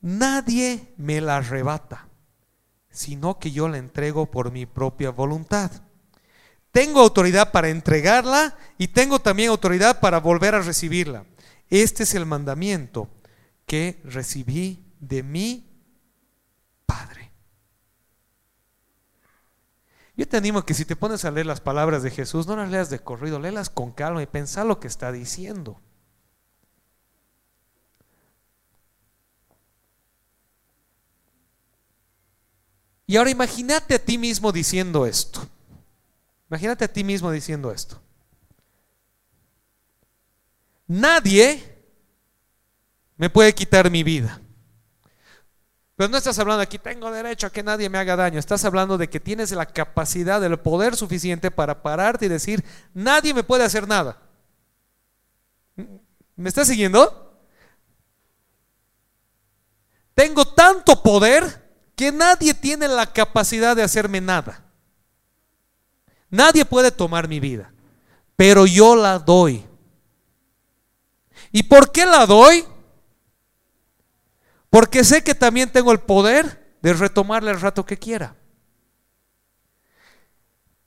Nadie 0.00 0.94
me 0.96 1.20
la 1.20 1.38
arrebata, 1.38 2.08
sino 2.90 3.38
que 3.38 3.50
yo 3.50 3.68
la 3.68 3.78
entrego 3.78 4.30
por 4.30 4.52
mi 4.52 4.66
propia 4.66 5.10
voluntad. 5.10 5.72
Tengo 6.70 7.00
autoridad 7.00 7.50
para 7.50 7.68
entregarla 7.68 8.56
y 8.78 8.88
tengo 8.88 9.18
también 9.18 9.50
autoridad 9.50 9.98
para 9.98 10.20
volver 10.20 10.54
a 10.54 10.62
recibirla. 10.62 11.24
Este 11.68 12.04
es 12.04 12.14
el 12.14 12.24
mandamiento 12.24 13.08
que 13.66 14.00
recibí 14.04 14.84
de 15.00 15.22
mí 16.90 17.30
Yo 20.16 20.28
te 20.28 20.36
animo 20.36 20.66
que 20.66 20.74
si 20.74 20.84
te 20.84 20.96
pones 20.96 21.24
a 21.24 21.30
leer 21.30 21.46
las 21.46 21.62
palabras 21.62 22.02
de 22.02 22.10
Jesús, 22.10 22.46
no 22.46 22.54
las 22.54 22.70
leas 22.70 22.90
de 22.90 22.98
corrido, 22.98 23.40
léelas 23.40 23.70
con 23.70 23.90
calma 23.90 24.22
y 24.22 24.26
pensá 24.26 24.64
lo 24.64 24.78
que 24.78 24.86
está 24.86 25.12
diciendo. 25.12 25.80
Y 33.06 33.16
ahora 33.16 33.30
imagínate 33.30 33.94
a 33.94 33.98
ti 33.98 34.18
mismo 34.18 34.52
diciendo 34.52 35.06
esto. 35.06 35.48
Imagínate 36.50 36.84
a 36.84 36.92
ti 36.92 37.02
mismo 37.02 37.30
diciendo 37.30 37.72
esto. 37.72 38.00
Nadie 40.86 41.82
me 43.16 43.30
puede 43.30 43.54
quitar 43.54 43.90
mi 43.90 44.02
vida. 44.02 44.40
Pero 46.00 46.08
no 46.08 46.16
estás 46.16 46.38
hablando 46.38 46.62
aquí, 46.62 46.78
tengo 46.78 47.10
derecho 47.10 47.46
a 47.46 47.50
que 47.50 47.62
nadie 47.62 47.90
me 47.90 47.98
haga 47.98 48.16
daño. 48.16 48.38
Estás 48.38 48.64
hablando 48.64 48.96
de 48.96 49.10
que 49.10 49.20
tienes 49.20 49.52
la 49.52 49.66
capacidad, 49.66 50.42
el 50.42 50.58
poder 50.58 50.96
suficiente 50.96 51.50
para 51.50 51.82
pararte 51.82 52.24
y 52.24 52.30
decir, 52.30 52.64
nadie 52.94 53.34
me 53.34 53.42
puede 53.42 53.64
hacer 53.64 53.86
nada. 53.86 54.16
¿Me 56.36 56.48
estás 56.48 56.68
siguiendo? 56.68 57.38
Tengo 60.14 60.46
tanto 60.46 61.02
poder 61.02 61.70
que 61.94 62.10
nadie 62.10 62.54
tiene 62.54 62.88
la 62.88 63.04
capacidad 63.04 63.76
de 63.76 63.82
hacerme 63.82 64.22
nada. 64.22 64.64
Nadie 66.30 66.64
puede 66.64 66.90
tomar 66.92 67.28
mi 67.28 67.40
vida, 67.40 67.74
pero 68.36 68.64
yo 68.64 68.96
la 68.96 69.18
doy. 69.18 69.66
¿Y 71.52 71.62
por 71.64 71.92
qué 71.92 72.06
la 72.06 72.24
doy? 72.24 72.64
Porque 74.70 75.02
sé 75.02 75.22
que 75.22 75.34
también 75.34 75.70
tengo 75.70 75.90
el 75.92 75.98
poder 75.98 76.76
de 76.80 76.94
retomarle 76.94 77.50
el 77.50 77.60
rato 77.60 77.84
que 77.84 77.98
quiera. 77.98 78.36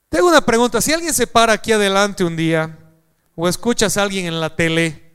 Tengo 0.09 0.29
una 0.29 0.41
pregunta, 0.41 0.81
si 0.81 0.93
alguien 0.93 1.13
se 1.13 1.27
para 1.27 1.53
aquí 1.53 1.71
adelante 1.71 2.23
un 2.23 2.35
día 2.35 2.77
o 3.35 3.47
escuchas 3.47 3.97
a 3.97 4.03
alguien 4.03 4.25
en 4.25 4.39
la 4.39 4.55
tele, 4.55 5.11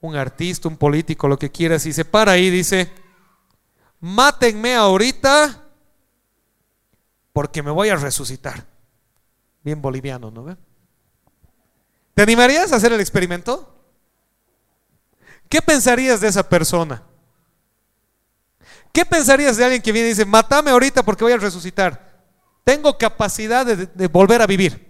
un 0.00 0.16
artista, 0.16 0.68
un 0.68 0.76
político, 0.76 1.28
lo 1.28 1.38
que 1.38 1.50
quieras, 1.50 1.86
y 1.86 1.92
se 1.92 2.04
para 2.04 2.32
ahí 2.32 2.46
y 2.46 2.50
dice, 2.50 2.92
mátenme 4.00 4.74
ahorita 4.74 5.64
porque 7.32 7.62
me 7.62 7.70
voy 7.70 7.88
a 7.88 7.96
resucitar. 7.96 8.66
Bien 9.62 9.80
boliviano, 9.80 10.30
¿no? 10.30 10.56
¿Te 12.12 12.22
animarías 12.22 12.70
a 12.70 12.76
hacer 12.76 12.92
el 12.92 13.00
experimento? 13.00 13.74
¿Qué 15.48 15.62
pensarías 15.62 16.20
de 16.20 16.28
esa 16.28 16.48
persona? 16.48 17.02
¿Qué 18.94 19.04
pensarías 19.04 19.56
de 19.56 19.64
alguien 19.64 19.82
que 19.82 19.90
viene 19.90 20.06
y 20.06 20.10
dice, 20.10 20.24
mátame 20.24 20.70
ahorita 20.70 21.02
porque 21.02 21.24
voy 21.24 21.32
a 21.32 21.36
resucitar? 21.36 22.22
Tengo 22.62 22.96
capacidad 22.96 23.66
de, 23.66 23.86
de 23.86 24.06
volver 24.06 24.40
a 24.40 24.46
vivir. 24.46 24.88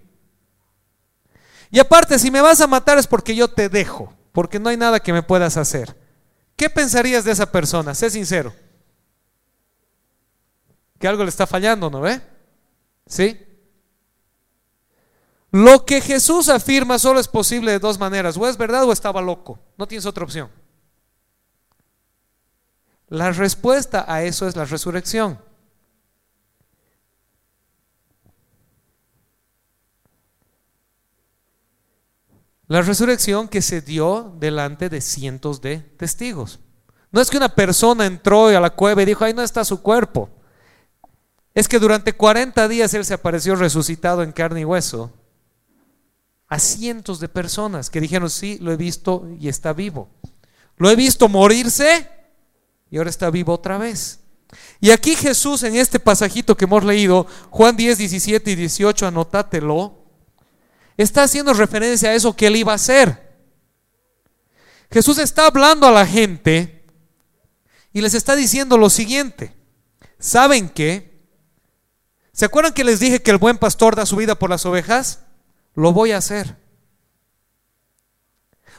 Y 1.70 1.78
aparte, 1.78 2.18
si 2.18 2.30
me 2.30 2.42
vas 2.42 2.60
a 2.60 2.66
matar 2.66 2.98
es 2.98 3.06
porque 3.06 3.34
yo 3.34 3.48
te 3.48 3.70
dejo, 3.70 4.12
porque 4.32 4.58
no 4.58 4.68
hay 4.68 4.76
nada 4.76 5.00
que 5.00 5.14
me 5.14 5.22
puedas 5.22 5.56
hacer. 5.56 5.96
¿Qué 6.54 6.68
pensarías 6.68 7.24
de 7.24 7.32
esa 7.32 7.50
persona? 7.50 7.94
Sé 7.94 8.10
sincero. 8.10 8.54
Que 10.98 11.08
algo 11.08 11.24
le 11.24 11.30
está 11.30 11.46
fallando, 11.46 11.88
¿no 11.88 12.02
ve? 12.02 12.20
¿Sí? 13.06 13.40
Lo 15.50 15.86
que 15.86 16.02
Jesús 16.02 16.50
afirma 16.50 16.98
solo 16.98 17.20
es 17.20 17.28
posible 17.28 17.72
de 17.72 17.78
dos 17.78 17.98
maneras, 17.98 18.36
o 18.36 18.46
es 18.46 18.58
verdad 18.58 18.84
o 18.84 18.92
estaba 18.92 19.22
loco, 19.22 19.58
no 19.78 19.88
tienes 19.88 20.04
otra 20.04 20.24
opción. 20.24 20.50
La 23.14 23.30
respuesta 23.30 24.04
a 24.08 24.24
eso 24.24 24.48
es 24.48 24.56
la 24.56 24.64
resurrección. 24.64 25.38
La 32.66 32.82
resurrección 32.82 33.46
que 33.46 33.62
se 33.62 33.82
dio 33.82 34.34
delante 34.40 34.88
de 34.88 35.00
cientos 35.00 35.60
de 35.60 35.78
testigos. 35.78 36.58
No 37.12 37.20
es 37.20 37.30
que 37.30 37.36
una 37.36 37.54
persona 37.54 38.04
entró 38.04 38.48
a 38.48 38.60
la 38.60 38.70
cueva 38.70 39.02
y 39.02 39.06
dijo, 39.06 39.24
ahí 39.24 39.32
no 39.32 39.42
está 39.42 39.64
su 39.64 39.80
cuerpo. 39.80 40.28
Es 41.54 41.68
que 41.68 41.78
durante 41.78 42.14
40 42.14 42.66
días 42.66 42.94
Él 42.94 43.04
se 43.04 43.14
apareció 43.14 43.54
resucitado 43.54 44.24
en 44.24 44.32
carne 44.32 44.62
y 44.62 44.64
hueso 44.64 45.12
a 46.48 46.58
cientos 46.58 47.20
de 47.20 47.28
personas 47.28 47.90
que 47.90 48.00
dijeron, 48.00 48.28
sí, 48.28 48.58
lo 48.60 48.72
he 48.72 48.76
visto 48.76 49.28
y 49.38 49.46
está 49.46 49.72
vivo. 49.72 50.08
Lo 50.78 50.90
he 50.90 50.96
visto 50.96 51.28
morirse 51.28 52.10
y 52.94 52.96
ahora 52.96 53.10
está 53.10 53.28
vivo 53.28 53.52
otra 53.52 53.76
vez. 53.76 54.20
Y 54.80 54.92
aquí 54.92 55.16
Jesús 55.16 55.64
en 55.64 55.74
este 55.74 55.98
pasajito 55.98 56.56
que 56.56 56.64
hemos 56.64 56.84
leído, 56.84 57.26
Juan 57.50 57.76
10, 57.76 57.98
17 57.98 58.52
y 58.52 58.54
18, 58.54 59.08
anótatelo, 59.08 59.98
está 60.96 61.24
haciendo 61.24 61.52
referencia 61.54 62.10
a 62.10 62.14
eso 62.14 62.36
que 62.36 62.46
él 62.46 62.54
iba 62.54 62.70
a 62.70 62.76
hacer. 62.76 63.34
Jesús 64.92 65.18
está 65.18 65.48
hablando 65.48 65.88
a 65.88 65.90
la 65.90 66.06
gente 66.06 66.84
y 67.92 68.00
les 68.00 68.14
está 68.14 68.36
diciendo 68.36 68.78
lo 68.78 68.88
siguiente. 68.88 69.56
¿Saben 70.20 70.68
qué? 70.68 71.20
¿Se 72.32 72.44
acuerdan 72.44 72.74
que 72.74 72.84
les 72.84 73.00
dije 73.00 73.22
que 73.22 73.32
el 73.32 73.38
buen 73.38 73.58
pastor 73.58 73.96
da 73.96 74.06
su 74.06 74.14
vida 74.14 74.38
por 74.38 74.50
las 74.50 74.64
ovejas? 74.66 75.24
Lo 75.74 75.92
voy 75.92 76.12
a 76.12 76.18
hacer. 76.18 76.58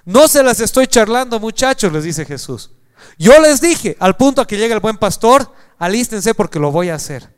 No 0.05 0.29
se 0.29 0.41
las 0.41 0.61
estoy 0.61 0.87
charlando, 0.87 1.37
muchachos, 1.41 1.91
les 1.91 2.05
dice 2.05 2.23
Jesús. 2.23 2.71
Yo 3.17 3.39
les 3.39 3.61
dije, 3.61 3.95
al 3.99 4.15
punto 4.15 4.41
a 4.41 4.47
que 4.47 4.57
llegue 4.57 4.73
el 4.73 4.79
buen 4.79 4.97
pastor, 4.97 5.51
alístense 5.77 6.33
porque 6.33 6.59
lo 6.59 6.71
voy 6.71 6.89
a 6.89 6.95
hacer. 6.95 7.33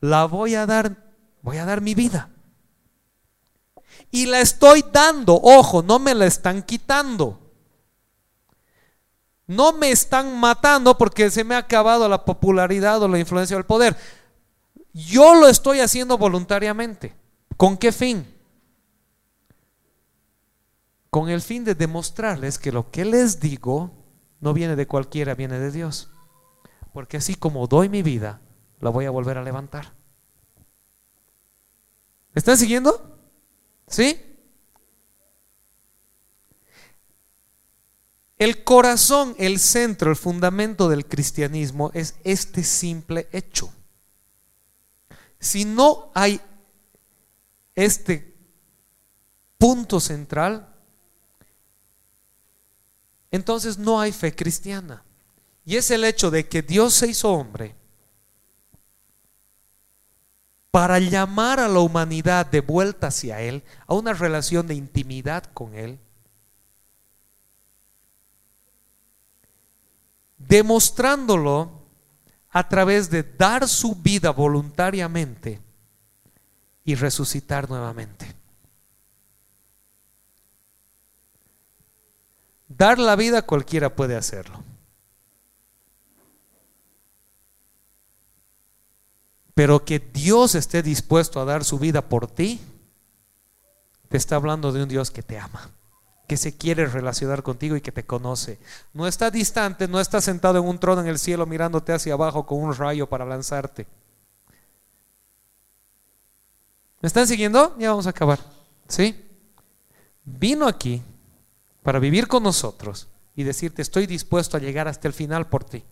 La 0.00 0.26
voy 0.26 0.54
a 0.54 0.66
dar, 0.66 0.96
voy 1.42 1.58
a 1.58 1.64
dar 1.64 1.80
mi 1.80 1.94
vida. 1.94 2.30
Y 4.10 4.26
la 4.26 4.40
estoy 4.40 4.84
dando, 4.92 5.34
ojo, 5.42 5.82
no 5.82 5.98
me 5.98 6.14
la 6.14 6.26
están 6.26 6.62
quitando. 6.62 7.40
No 9.46 9.72
me 9.72 9.90
están 9.90 10.38
matando 10.38 10.96
porque 10.96 11.30
se 11.30 11.44
me 11.44 11.54
ha 11.54 11.58
acabado 11.58 12.08
la 12.08 12.24
popularidad 12.24 13.02
o 13.02 13.08
la 13.08 13.18
influencia 13.18 13.56
del 13.56 13.66
poder. 13.66 13.96
Yo 14.92 15.34
lo 15.34 15.48
estoy 15.48 15.80
haciendo 15.80 16.16
voluntariamente. 16.16 17.14
¿Con 17.56 17.76
qué 17.76 17.92
fin? 17.92 18.32
Con 21.10 21.28
el 21.28 21.42
fin 21.42 21.64
de 21.64 21.74
demostrarles 21.74 22.58
que 22.58 22.72
lo 22.72 22.90
que 22.90 23.04
les 23.04 23.40
digo 23.40 24.03
no 24.44 24.52
viene 24.52 24.76
de 24.76 24.86
cualquiera, 24.86 25.34
viene 25.34 25.58
de 25.58 25.70
Dios. 25.70 26.10
Porque 26.92 27.16
así 27.16 27.34
como 27.34 27.66
doy 27.66 27.88
mi 27.88 28.02
vida, 28.02 28.42
la 28.78 28.90
voy 28.90 29.06
a 29.06 29.10
volver 29.10 29.38
a 29.38 29.42
levantar. 29.42 29.94
¿Me 32.34 32.40
están 32.40 32.58
siguiendo? 32.58 33.18
¿Sí? 33.88 34.20
El 38.36 38.64
corazón, 38.64 39.34
el 39.38 39.58
centro, 39.58 40.10
el 40.10 40.16
fundamento 40.16 40.90
del 40.90 41.06
cristianismo 41.06 41.90
es 41.94 42.16
este 42.22 42.64
simple 42.64 43.28
hecho. 43.32 43.72
Si 45.40 45.64
no 45.64 46.12
hay 46.14 46.38
este 47.74 48.36
punto 49.56 50.00
central, 50.00 50.73
entonces 53.34 53.78
no 53.78 54.00
hay 54.00 54.12
fe 54.12 54.32
cristiana. 54.32 55.02
Y 55.64 55.74
es 55.74 55.90
el 55.90 56.04
hecho 56.04 56.30
de 56.30 56.48
que 56.48 56.62
Dios 56.62 56.94
se 56.94 57.08
hizo 57.08 57.32
hombre 57.32 57.74
para 60.70 61.00
llamar 61.00 61.58
a 61.58 61.66
la 61.66 61.80
humanidad 61.80 62.46
de 62.46 62.60
vuelta 62.60 63.08
hacia 63.08 63.40
Él, 63.40 63.64
a 63.88 63.94
una 63.94 64.12
relación 64.12 64.68
de 64.68 64.76
intimidad 64.76 65.42
con 65.52 65.74
Él, 65.74 65.98
demostrándolo 70.38 71.82
a 72.50 72.68
través 72.68 73.10
de 73.10 73.24
dar 73.24 73.66
su 73.68 73.96
vida 73.96 74.30
voluntariamente 74.30 75.60
y 76.84 76.94
resucitar 76.94 77.68
nuevamente. 77.68 78.43
Dar 82.76 82.98
la 82.98 83.14
vida 83.14 83.42
cualquiera 83.42 83.94
puede 83.94 84.16
hacerlo. 84.16 84.62
Pero 89.54 89.84
que 89.84 90.00
Dios 90.00 90.56
esté 90.56 90.82
dispuesto 90.82 91.40
a 91.40 91.44
dar 91.44 91.62
su 91.64 91.78
vida 91.78 92.08
por 92.08 92.26
ti, 92.26 92.60
te 94.08 94.16
está 94.16 94.36
hablando 94.36 94.72
de 94.72 94.82
un 94.82 94.88
Dios 94.88 95.12
que 95.12 95.22
te 95.22 95.38
ama, 95.38 95.70
que 96.26 96.36
se 96.36 96.56
quiere 96.56 96.86
relacionar 96.86 97.44
contigo 97.44 97.76
y 97.76 97.80
que 97.80 97.92
te 97.92 98.04
conoce. 98.04 98.58
No 98.92 99.06
está 99.06 99.30
distante, 99.30 99.86
no 99.86 100.00
está 100.00 100.20
sentado 100.20 100.58
en 100.58 100.64
un 100.64 100.80
trono 100.80 101.02
en 101.02 101.06
el 101.06 101.20
cielo 101.20 101.46
mirándote 101.46 101.92
hacia 101.92 102.14
abajo 102.14 102.44
con 102.44 102.60
un 102.60 102.74
rayo 102.74 103.08
para 103.08 103.24
lanzarte. 103.24 103.86
¿Me 107.00 107.06
están 107.06 107.28
siguiendo? 107.28 107.76
Ya 107.78 107.90
vamos 107.90 108.08
a 108.08 108.10
acabar. 108.10 108.40
¿Sí? 108.88 109.24
Vino 110.24 110.66
aquí 110.66 111.02
para 111.84 111.98
vivir 111.98 112.26
con 112.26 112.42
nosotros 112.42 113.08
y 113.36 113.44
decirte, 113.44 113.82
estoy 113.82 114.06
dispuesto 114.06 114.56
a 114.56 114.60
llegar 114.60 114.88
hasta 114.88 115.06
el 115.06 115.12
final 115.12 115.48
por 115.48 115.64
ti, 115.64 115.84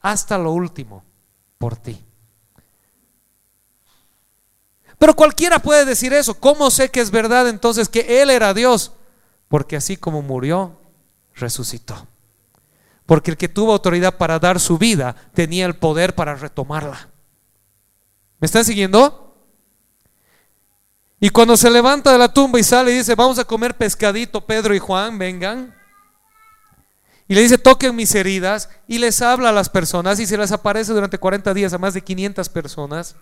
hasta 0.00 0.36
lo 0.36 0.52
último 0.52 1.04
por 1.56 1.76
ti. 1.76 2.04
Pero 4.98 5.16
cualquiera 5.16 5.58
puede 5.58 5.86
decir 5.86 6.12
eso. 6.12 6.34
¿Cómo 6.34 6.70
sé 6.70 6.90
que 6.90 7.00
es 7.00 7.10
verdad 7.10 7.48
entonces 7.48 7.88
que 7.88 8.22
Él 8.22 8.30
era 8.30 8.52
Dios? 8.52 8.92
Porque 9.48 9.74
así 9.74 9.96
como 9.96 10.20
murió, 10.22 10.78
resucitó. 11.34 12.06
Porque 13.06 13.30
el 13.30 13.36
que 13.38 13.48
tuvo 13.48 13.72
autoridad 13.72 14.18
para 14.18 14.38
dar 14.38 14.60
su 14.60 14.76
vida 14.76 15.16
tenía 15.32 15.64
el 15.64 15.76
poder 15.76 16.14
para 16.14 16.34
retomarla. 16.36 17.08
¿Me 18.38 18.46
están 18.46 18.64
siguiendo? 18.64 19.21
Y 21.24 21.30
cuando 21.30 21.56
se 21.56 21.70
levanta 21.70 22.10
de 22.10 22.18
la 22.18 22.34
tumba 22.34 22.58
y 22.58 22.64
sale 22.64 22.90
y 22.90 22.96
dice, 22.96 23.14
vamos 23.14 23.38
a 23.38 23.44
comer 23.44 23.76
pescadito, 23.76 24.44
Pedro 24.44 24.74
y 24.74 24.80
Juan, 24.80 25.18
vengan. 25.18 25.72
Y 27.28 27.36
le 27.36 27.42
dice, 27.42 27.58
toquen 27.58 27.94
mis 27.94 28.12
heridas. 28.16 28.68
Y 28.88 28.98
les 28.98 29.22
habla 29.22 29.50
a 29.50 29.52
las 29.52 29.68
personas 29.68 30.18
y 30.18 30.26
se 30.26 30.36
les 30.36 30.50
aparece 30.50 30.92
durante 30.92 31.18
40 31.18 31.54
días 31.54 31.72
a 31.72 31.78
más 31.78 31.94
de 31.94 32.02
500 32.02 32.48
personas. 32.48 33.14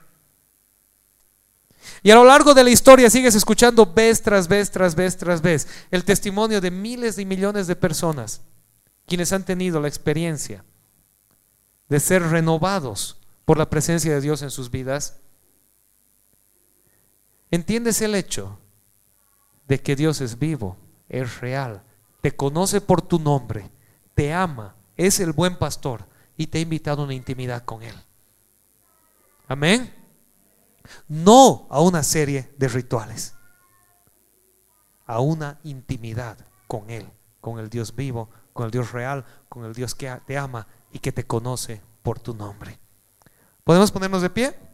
Y 2.03 2.11
a 2.11 2.15
lo 2.15 2.25
largo 2.25 2.55
de 2.55 2.65
la 2.65 2.71
historia 2.71 3.11
sigues 3.11 3.35
escuchando 3.35 3.85
vez 3.85 4.23
tras 4.23 4.49
vez, 4.49 4.71
tras 4.71 4.95
vez, 4.95 5.19
tras 5.19 5.43
vez 5.43 5.69
el 5.91 6.03
testimonio 6.03 6.63
de 6.63 6.71
miles 6.71 7.19
y 7.19 7.27
millones 7.27 7.67
de 7.67 7.77
personas 7.77 8.41
quienes 9.07 9.31
han 9.35 9.45
tenido 9.45 9.79
la 9.79 9.89
experiencia 9.89 10.65
de 11.91 12.01
ser 12.01 12.23
renovados 12.23 13.19
por 13.45 13.59
la 13.59 13.69
presencia 13.69 14.15
de 14.15 14.23
Dios 14.23 14.41
en 14.41 14.51
sus 14.51 14.71
vidas 14.71 15.21
¿Entiendes 17.51 18.01
el 18.01 18.15
hecho 18.15 18.59
de 19.67 19.81
que 19.81 19.97
Dios 19.97 20.21
es 20.21 20.39
vivo, 20.39 20.77
es 21.09 21.41
real, 21.41 21.83
te 22.21 22.35
conoce 22.35 22.81
por 22.81 23.03
tu 23.03 23.19
nombre, 23.19 23.71
te 24.15 24.33
ama, 24.33 24.77
es 24.97 25.21
el 25.21 25.33
buen 25.33 25.57
pastor 25.57 26.07
y 26.37 26.47
te 26.47 26.59
ha 26.59 26.61
invitado 26.61 27.03
a 27.03 27.05
una 27.05 27.15
intimidad 27.15 27.65
con 27.65 27.83
Él. 27.83 27.95
Amén. 29.49 29.95
No 31.09 31.67
a 31.71 31.81
una 31.81 32.03
serie 32.03 32.53
de 32.57 32.69
rituales, 32.69 33.35
a 35.07 35.21
una 35.21 35.59
intimidad 35.65 36.39
con 36.67 36.91
Él, 36.91 37.09
con 37.41 37.59
el 37.59 37.69
Dios 37.69 37.95
vivo, 37.95 38.31
con 38.53 38.67
el 38.67 38.71
Dios 38.71 38.93
real, 38.93 39.25
con 39.49 39.65
el 39.65 39.75
Dios 39.75 39.95
que 39.95 40.11
te 40.27 40.39
ama 40.39 40.67
y 40.93 40.99
que 40.99 41.13
te 41.13 41.27
conoce 41.27 41.81
por 42.03 42.19
tu 42.21 42.35
nombre. 42.35 42.79
¿Podemos 43.65 43.91
ponernos 43.91 44.23
de 44.23 44.31
pie? 44.31 44.70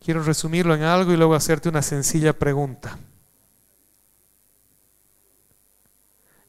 Quiero 0.00 0.22
resumirlo 0.22 0.74
en 0.74 0.82
algo 0.82 1.12
y 1.12 1.16
luego 1.16 1.34
hacerte 1.34 1.68
una 1.68 1.82
sencilla 1.82 2.32
pregunta. 2.32 2.98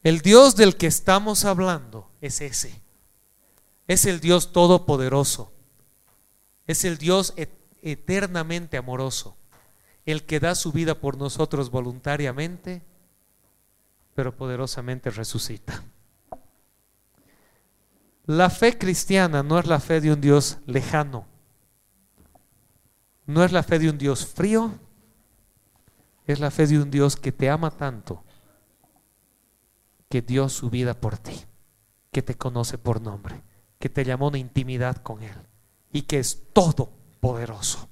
El 0.02 0.20
Dios 0.20 0.56
del 0.56 0.76
que 0.76 0.86
estamos 0.86 1.44
hablando 1.44 2.10
es 2.20 2.40
ese. 2.40 2.80
Es 3.86 4.06
el 4.06 4.20
Dios 4.20 4.52
todopoderoso. 4.52 5.52
Es 6.66 6.84
el 6.84 6.98
Dios 6.98 7.34
eternamente 7.82 8.78
amoroso. 8.78 9.36
El 10.06 10.24
que 10.24 10.40
da 10.40 10.54
su 10.54 10.72
vida 10.72 10.98
por 10.98 11.16
nosotros 11.18 11.70
voluntariamente, 11.70 12.82
pero 14.14 14.34
poderosamente 14.34 15.10
resucita. 15.10 15.84
La 18.24 18.50
fe 18.50 18.78
cristiana 18.78 19.42
no 19.42 19.58
es 19.58 19.66
la 19.66 19.78
fe 19.78 20.00
de 20.00 20.12
un 20.12 20.20
Dios 20.20 20.58
lejano. 20.66 21.26
No 23.26 23.44
es 23.44 23.52
la 23.52 23.62
fe 23.62 23.78
de 23.78 23.90
un 23.90 23.98
Dios 23.98 24.26
frío. 24.26 24.72
Es 26.26 26.40
la 26.40 26.50
fe 26.50 26.66
de 26.66 26.78
un 26.80 26.90
Dios 26.90 27.16
que 27.16 27.32
te 27.32 27.50
ama 27.50 27.70
tanto 27.70 28.24
que 30.08 30.20
dio 30.20 30.50
su 30.50 30.68
vida 30.68 30.92
por 30.92 31.16
ti, 31.16 31.46
que 32.10 32.20
te 32.20 32.36
conoce 32.36 32.76
por 32.76 33.00
nombre, 33.00 33.42
que 33.78 33.88
te 33.88 34.04
llamó 34.04 34.28
una 34.28 34.36
intimidad 34.36 34.98
con 34.98 35.22
Él 35.22 35.34
y 35.90 36.02
que 36.02 36.18
es 36.18 36.52
todopoderoso. 36.52 37.88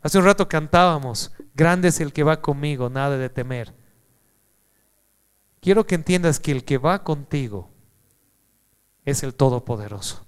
Hace 0.00 0.16
un 0.16 0.24
rato 0.24 0.48
cantábamos, 0.48 1.32
grande 1.54 1.88
es 1.88 2.00
el 2.00 2.14
que 2.14 2.22
va 2.22 2.40
conmigo, 2.40 2.88
nada 2.88 3.18
de 3.18 3.28
temer. 3.28 3.74
Quiero 5.60 5.86
que 5.86 5.96
entiendas 5.96 6.40
que 6.40 6.52
el 6.52 6.64
que 6.64 6.78
va 6.78 7.04
contigo 7.04 7.68
es 9.04 9.22
el 9.22 9.34
Todopoderoso, 9.34 10.24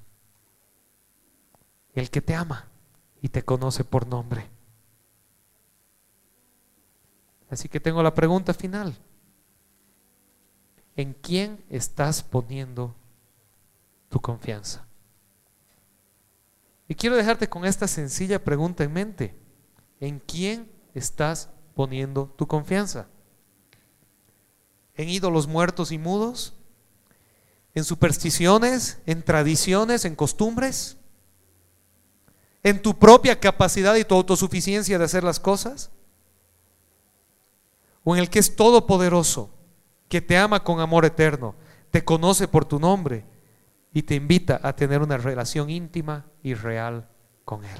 el 1.95 2.11
que 2.11 2.21
te 2.21 2.35
ama 2.35 2.68
y 3.21 3.29
te 3.29 3.43
conoce 3.43 3.85
por 3.85 4.07
nombre. 4.07 4.49
Así 7.51 7.69
que 7.69 7.81
tengo 7.81 8.03
la 8.03 8.15
pregunta 8.15 8.55
final. 8.55 8.97
¿En 10.97 11.15
quién 11.15 11.65
estás 11.71 12.23
poniendo 12.23 12.95
tu 14.09 14.21
confianza? 14.21 14.87
Y 16.89 16.95
quiero 16.95 17.17
dejarte 17.17 17.49
con 17.49 17.65
esta 17.65 17.87
sencilla 17.87 18.43
pregunta 18.43 18.85
en 18.85 18.93
mente. 18.93 19.39
¿En 20.01 20.19
quién 20.19 20.71
estás 20.95 21.51
poniendo 21.75 22.35
tu 22.37 22.47
confianza? 22.47 23.09
¿En 24.95 25.09
ídolos 25.09 25.47
muertos 25.47 25.93
y 25.93 25.99
mudos? 25.99 26.55
¿En 27.75 27.85
supersticiones? 27.85 29.01
¿En 29.07 29.23
tradiciones? 29.23 30.05
¿En 30.05 30.17
costumbres? 30.17 30.98
¿En 32.63 32.83
tu 32.83 32.99
propia 32.99 33.39
capacidad 33.39 33.95
y 33.97 34.05
tu 34.05 34.15
autosuficiencia 34.15 34.99
de 34.99 35.05
hacer 35.05 35.25
las 35.25 35.41
cosas? 35.41 35.91
¿O 38.05 38.15
en 38.15 38.21
el 38.21 38.31
que 38.31 38.39
es 38.39 38.57
todopoderoso? 38.57 39.51
que 40.09 40.21
te 40.21 40.37
ama 40.37 40.65
con 40.65 40.81
amor 40.81 41.05
eterno, 41.05 41.55
te 41.91 42.05
conoce 42.05 42.49
por 42.49 42.65
tu 42.65 42.79
nombre 42.79 43.25
y 43.93 44.03
te 44.03 44.15
invita 44.15 44.61
a 44.63 44.75
tener 44.75 45.03
una 45.03 45.19
relación 45.19 45.71
íntima 45.71 46.27
y 46.43 46.55
real 46.55 47.09
con 47.45 47.65
Él. 47.65 47.79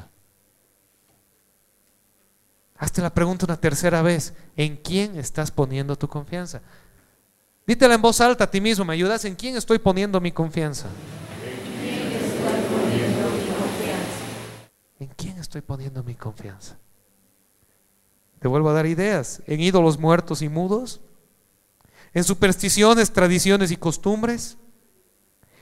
Hazte 2.77 3.03
la 3.03 3.13
pregunta 3.13 3.47
una 3.47 3.61
tercera 3.61 4.03
vez, 4.03 4.35
¿en 4.57 4.77
quién 4.77 5.19
estás 5.19 5.51
poniendo 5.51 5.97
tu 5.97 6.07
confianza? 6.07 6.63
Dítela 7.67 7.95
en 7.95 8.03
voz 8.03 8.21
alta 8.21 8.45
a 8.45 8.51
ti 8.51 8.61
mismo, 8.61 8.85
¿me 8.85 8.95
ayudas? 8.95 9.25
¿En 9.25 9.35
quién 9.35 9.57
estoy 9.57 9.79
poniendo 9.79 10.21
mi 10.21 10.33
confianza? 10.33 10.87
¿En 15.01 15.09
quién 15.09 15.39
estoy 15.39 15.61
poniendo 15.61 16.03
mi 16.03 16.15
confianza? 16.15 16.77
Te 18.41 18.49
vuelvo 18.49 18.71
a 18.71 18.73
dar 18.73 18.87
ideas. 18.87 19.43
¿En 19.47 19.61
ídolos 19.61 19.99
muertos 19.99 20.43
y 20.43 20.49
mudos? 20.49 21.01
en 22.15 22.25
supersticiones, 22.25 23.13
tradiciones 23.13 23.71
y 23.71 23.77
costumbres, 23.77 24.57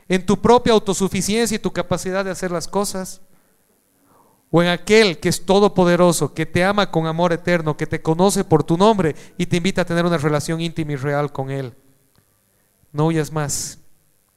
en 0.08 0.24
tu 0.24 0.40
propia 0.40 0.72
autosuficiencia 0.72 1.56
y 1.56 1.58
tu 1.58 1.72
capacidad 1.72 2.24
de 2.24 2.30
hacer 2.30 2.50
las 2.50 2.68
cosas, 2.68 3.20
o 4.50 4.62
en 4.62 4.68
aquel 4.68 5.18
que 5.18 5.28
es 5.28 5.44
todopoderoso, 5.44 6.32
que 6.32 6.46
te 6.46 6.64
ama 6.64 6.90
con 6.90 7.06
amor 7.06 7.32
eterno, 7.32 7.76
que 7.76 7.86
te 7.86 8.00
conoce 8.00 8.44
por 8.44 8.62
tu 8.62 8.76
nombre 8.76 9.16
y 9.36 9.46
te 9.46 9.56
invita 9.56 9.82
a 9.82 9.84
tener 9.84 10.06
una 10.06 10.18
relación 10.18 10.60
íntima 10.60 10.92
y 10.92 10.96
real 10.96 11.32
con 11.32 11.50
Él. 11.50 11.74
No 12.92 13.06
huyas 13.06 13.32
más, 13.32 13.80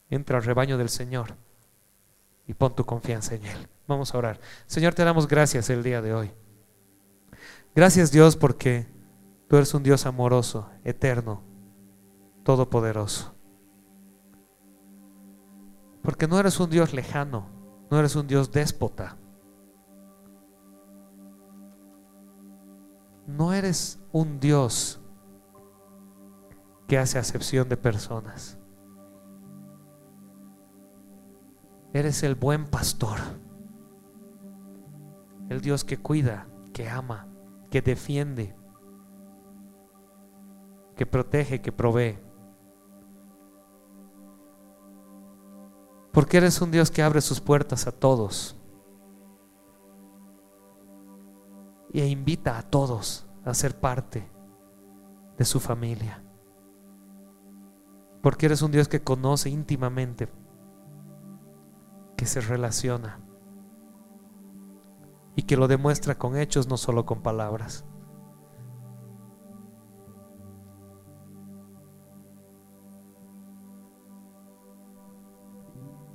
entra 0.09 0.37
al 0.37 0.43
rebaño 0.43 0.77
del 0.77 0.89
Señor 0.89 1.35
y 2.47 2.53
pon 2.55 2.75
tu 2.75 2.85
confianza 2.85 3.35
en 3.35 3.45
Él. 3.45 3.67
Vamos 3.89 4.13
a 4.13 4.19
orar. 4.19 4.39
Señor, 4.67 4.93
te 4.93 5.03
damos 5.03 5.27
gracias 5.27 5.67
el 5.71 5.81
día 5.81 5.99
de 5.99 6.13
hoy. 6.13 6.31
Gracias 7.73 8.11
Dios 8.11 8.35
porque 8.35 8.85
tú 9.47 9.55
eres 9.55 9.73
un 9.73 9.81
Dios 9.81 10.05
amoroso, 10.05 10.69
eterno, 10.83 11.41
todopoderoso. 12.43 13.33
Porque 16.03 16.27
no 16.27 16.39
eres 16.39 16.59
un 16.59 16.69
Dios 16.69 16.93
lejano, 16.93 17.47
no 17.89 17.97
eres 17.97 18.15
un 18.15 18.27
Dios 18.27 18.51
déspota. 18.51 19.17
No 23.25 23.53
eres 23.53 23.99
un 24.11 24.39
Dios 24.39 25.01
que 26.87 26.99
hace 26.99 27.17
acepción 27.17 27.67
de 27.69 27.77
personas. 27.77 28.59
Eres 31.91 32.21
el 32.21 32.35
buen 32.35 32.67
pastor. 32.67 33.17
El 35.49 35.61
Dios 35.61 35.83
que 35.83 35.97
cuida, 35.97 36.47
que 36.73 36.87
ama, 36.87 37.27
que 37.71 37.81
defiende, 37.81 38.55
que 40.95 41.07
protege, 41.07 41.59
que 41.59 41.71
provee. 41.71 42.19
Porque 46.13 46.37
eres 46.37 46.61
un 46.61 46.69
Dios 46.69 46.91
que 46.91 47.01
abre 47.01 47.19
sus 47.21 47.41
puertas 47.41 47.87
a 47.87 47.91
todos. 47.91 48.55
Y 51.91 52.01
invita 52.03 52.59
a 52.59 52.61
todos 52.61 53.27
a 53.43 53.53
ser 53.55 53.79
parte 53.79 54.29
de 55.35 55.45
su 55.45 55.59
familia. 55.59 56.23
Porque 58.21 58.45
eres 58.45 58.61
un 58.61 58.71
Dios 58.71 58.87
que 58.87 59.01
conoce 59.01 59.49
íntimamente, 59.49 60.29
que 62.15 62.27
se 62.27 62.41
relaciona 62.41 63.28
y 65.35 65.43
que 65.43 65.57
lo 65.57 65.67
demuestra 65.67 66.17
con 66.17 66.37
hechos, 66.37 66.67
no 66.67 66.77
solo 66.77 67.05
con 67.05 67.21
palabras. 67.21 67.85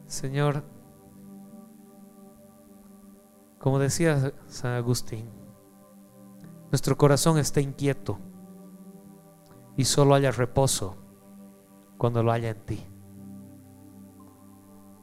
Señor, 0.06 0.62
como 3.58 3.78
decía 3.78 4.32
San 4.46 4.72
Agustín, 4.72 5.28
nuestro 6.70 6.96
corazón 6.96 7.38
está 7.38 7.60
inquieto 7.60 8.18
y 9.76 9.84
solo 9.84 10.14
haya 10.14 10.30
reposo 10.30 10.96
cuando 11.98 12.22
lo 12.22 12.30
haya 12.30 12.50
en 12.50 12.60
ti. 12.64 12.86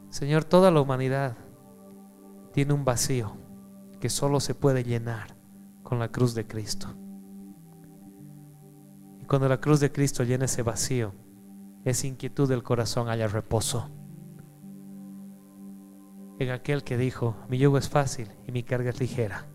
Señor, 0.09 0.43
toda 0.43 0.71
la 0.71 0.81
humanidad 0.81 1.35
tiene 2.53 2.73
un 2.73 2.85
vacío 2.85 3.40
que 4.01 4.09
solo 4.09 4.41
se 4.41 4.53
puede 4.53 4.83
llenar 4.83 5.37
con 5.83 5.99
la 5.99 6.09
cruz 6.09 6.35
de 6.35 6.45
Cristo. 6.45 6.89
Y 9.21 9.25
cuando 9.25 9.47
la 9.47 9.61
cruz 9.61 9.79
de 9.79 9.93
Cristo 9.93 10.23
llena 10.25 10.45
ese 10.45 10.63
vacío, 10.63 11.13
esa 11.85 12.07
inquietud 12.07 12.49
del 12.49 12.63
corazón 12.63 13.07
haya 13.07 13.27
reposo 13.27 13.89
en 16.39 16.49
aquel 16.49 16.83
que 16.83 16.97
dijo, 16.97 17.35
mi 17.49 17.59
yugo 17.59 17.77
es 17.77 17.87
fácil 17.87 18.27
y 18.47 18.51
mi 18.51 18.63
carga 18.63 18.89
es 18.89 18.99
ligera. 18.99 19.45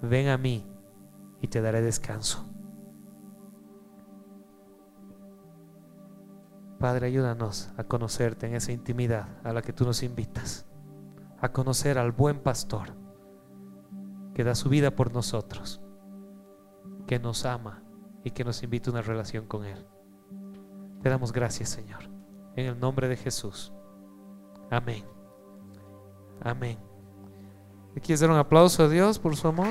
Ven 0.00 0.28
a 0.28 0.38
mí 0.38 0.66
y 1.42 1.48
te 1.48 1.60
daré 1.60 1.82
descanso. 1.82 2.50
Padre, 6.78 7.08
ayúdanos 7.08 7.70
a 7.76 7.84
conocerte 7.84 8.46
en 8.46 8.54
esa 8.54 8.72
intimidad 8.72 9.28
a 9.44 9.52
la 9.52 9.60
que 9.60 9.74
tú 9.74 9.84
nos 9.84 10.02
invitas, 10.02 10.66
a 11.44 11.52
conocer 11.52 11.98
al 11.98 12.10
buen 12.10 12.40
pastor, 12.40 12.96
que 14.34 14.44
da 14.44 14.54
su 14.54 14.70
vida 14.70 14.92
por 14.92 15.12
nosotros, 15.12 15.82
que 17.06 17.18
nos 17.18 17.44
ama 17.44 17.82
y 18.24 18.30
que 18.30 18.44
nos 18.44 18.62
invita 18.62 18.88
a 18.88 18.94
una 18.94 19.02
relación 19.02 19.44
con 19.46 19.66
Él. 19.66 19.86
Te 21.02 21.10
damos 21.10 21.32
gracias, 21.32 21.68
Señor, 21.68 22.08
en 22.56 22.64
el 22.64 22.80
nombre 22.80 23.08
de 23.08 23.18
Jesús. 23.18 23.74
Amén. 24.70 25.04
Amén. 26.40 26.78
¿Le 27.94 28.00
quieres 28.00 28.20
dar 28.20 28.30
un 28.30 28.38
aplauso 28.38 28.84
a 28.84 28.88
Dios 28.88 29.18
por 29.18 29.36
su 29.36 29.46
amor? 29.46 29.68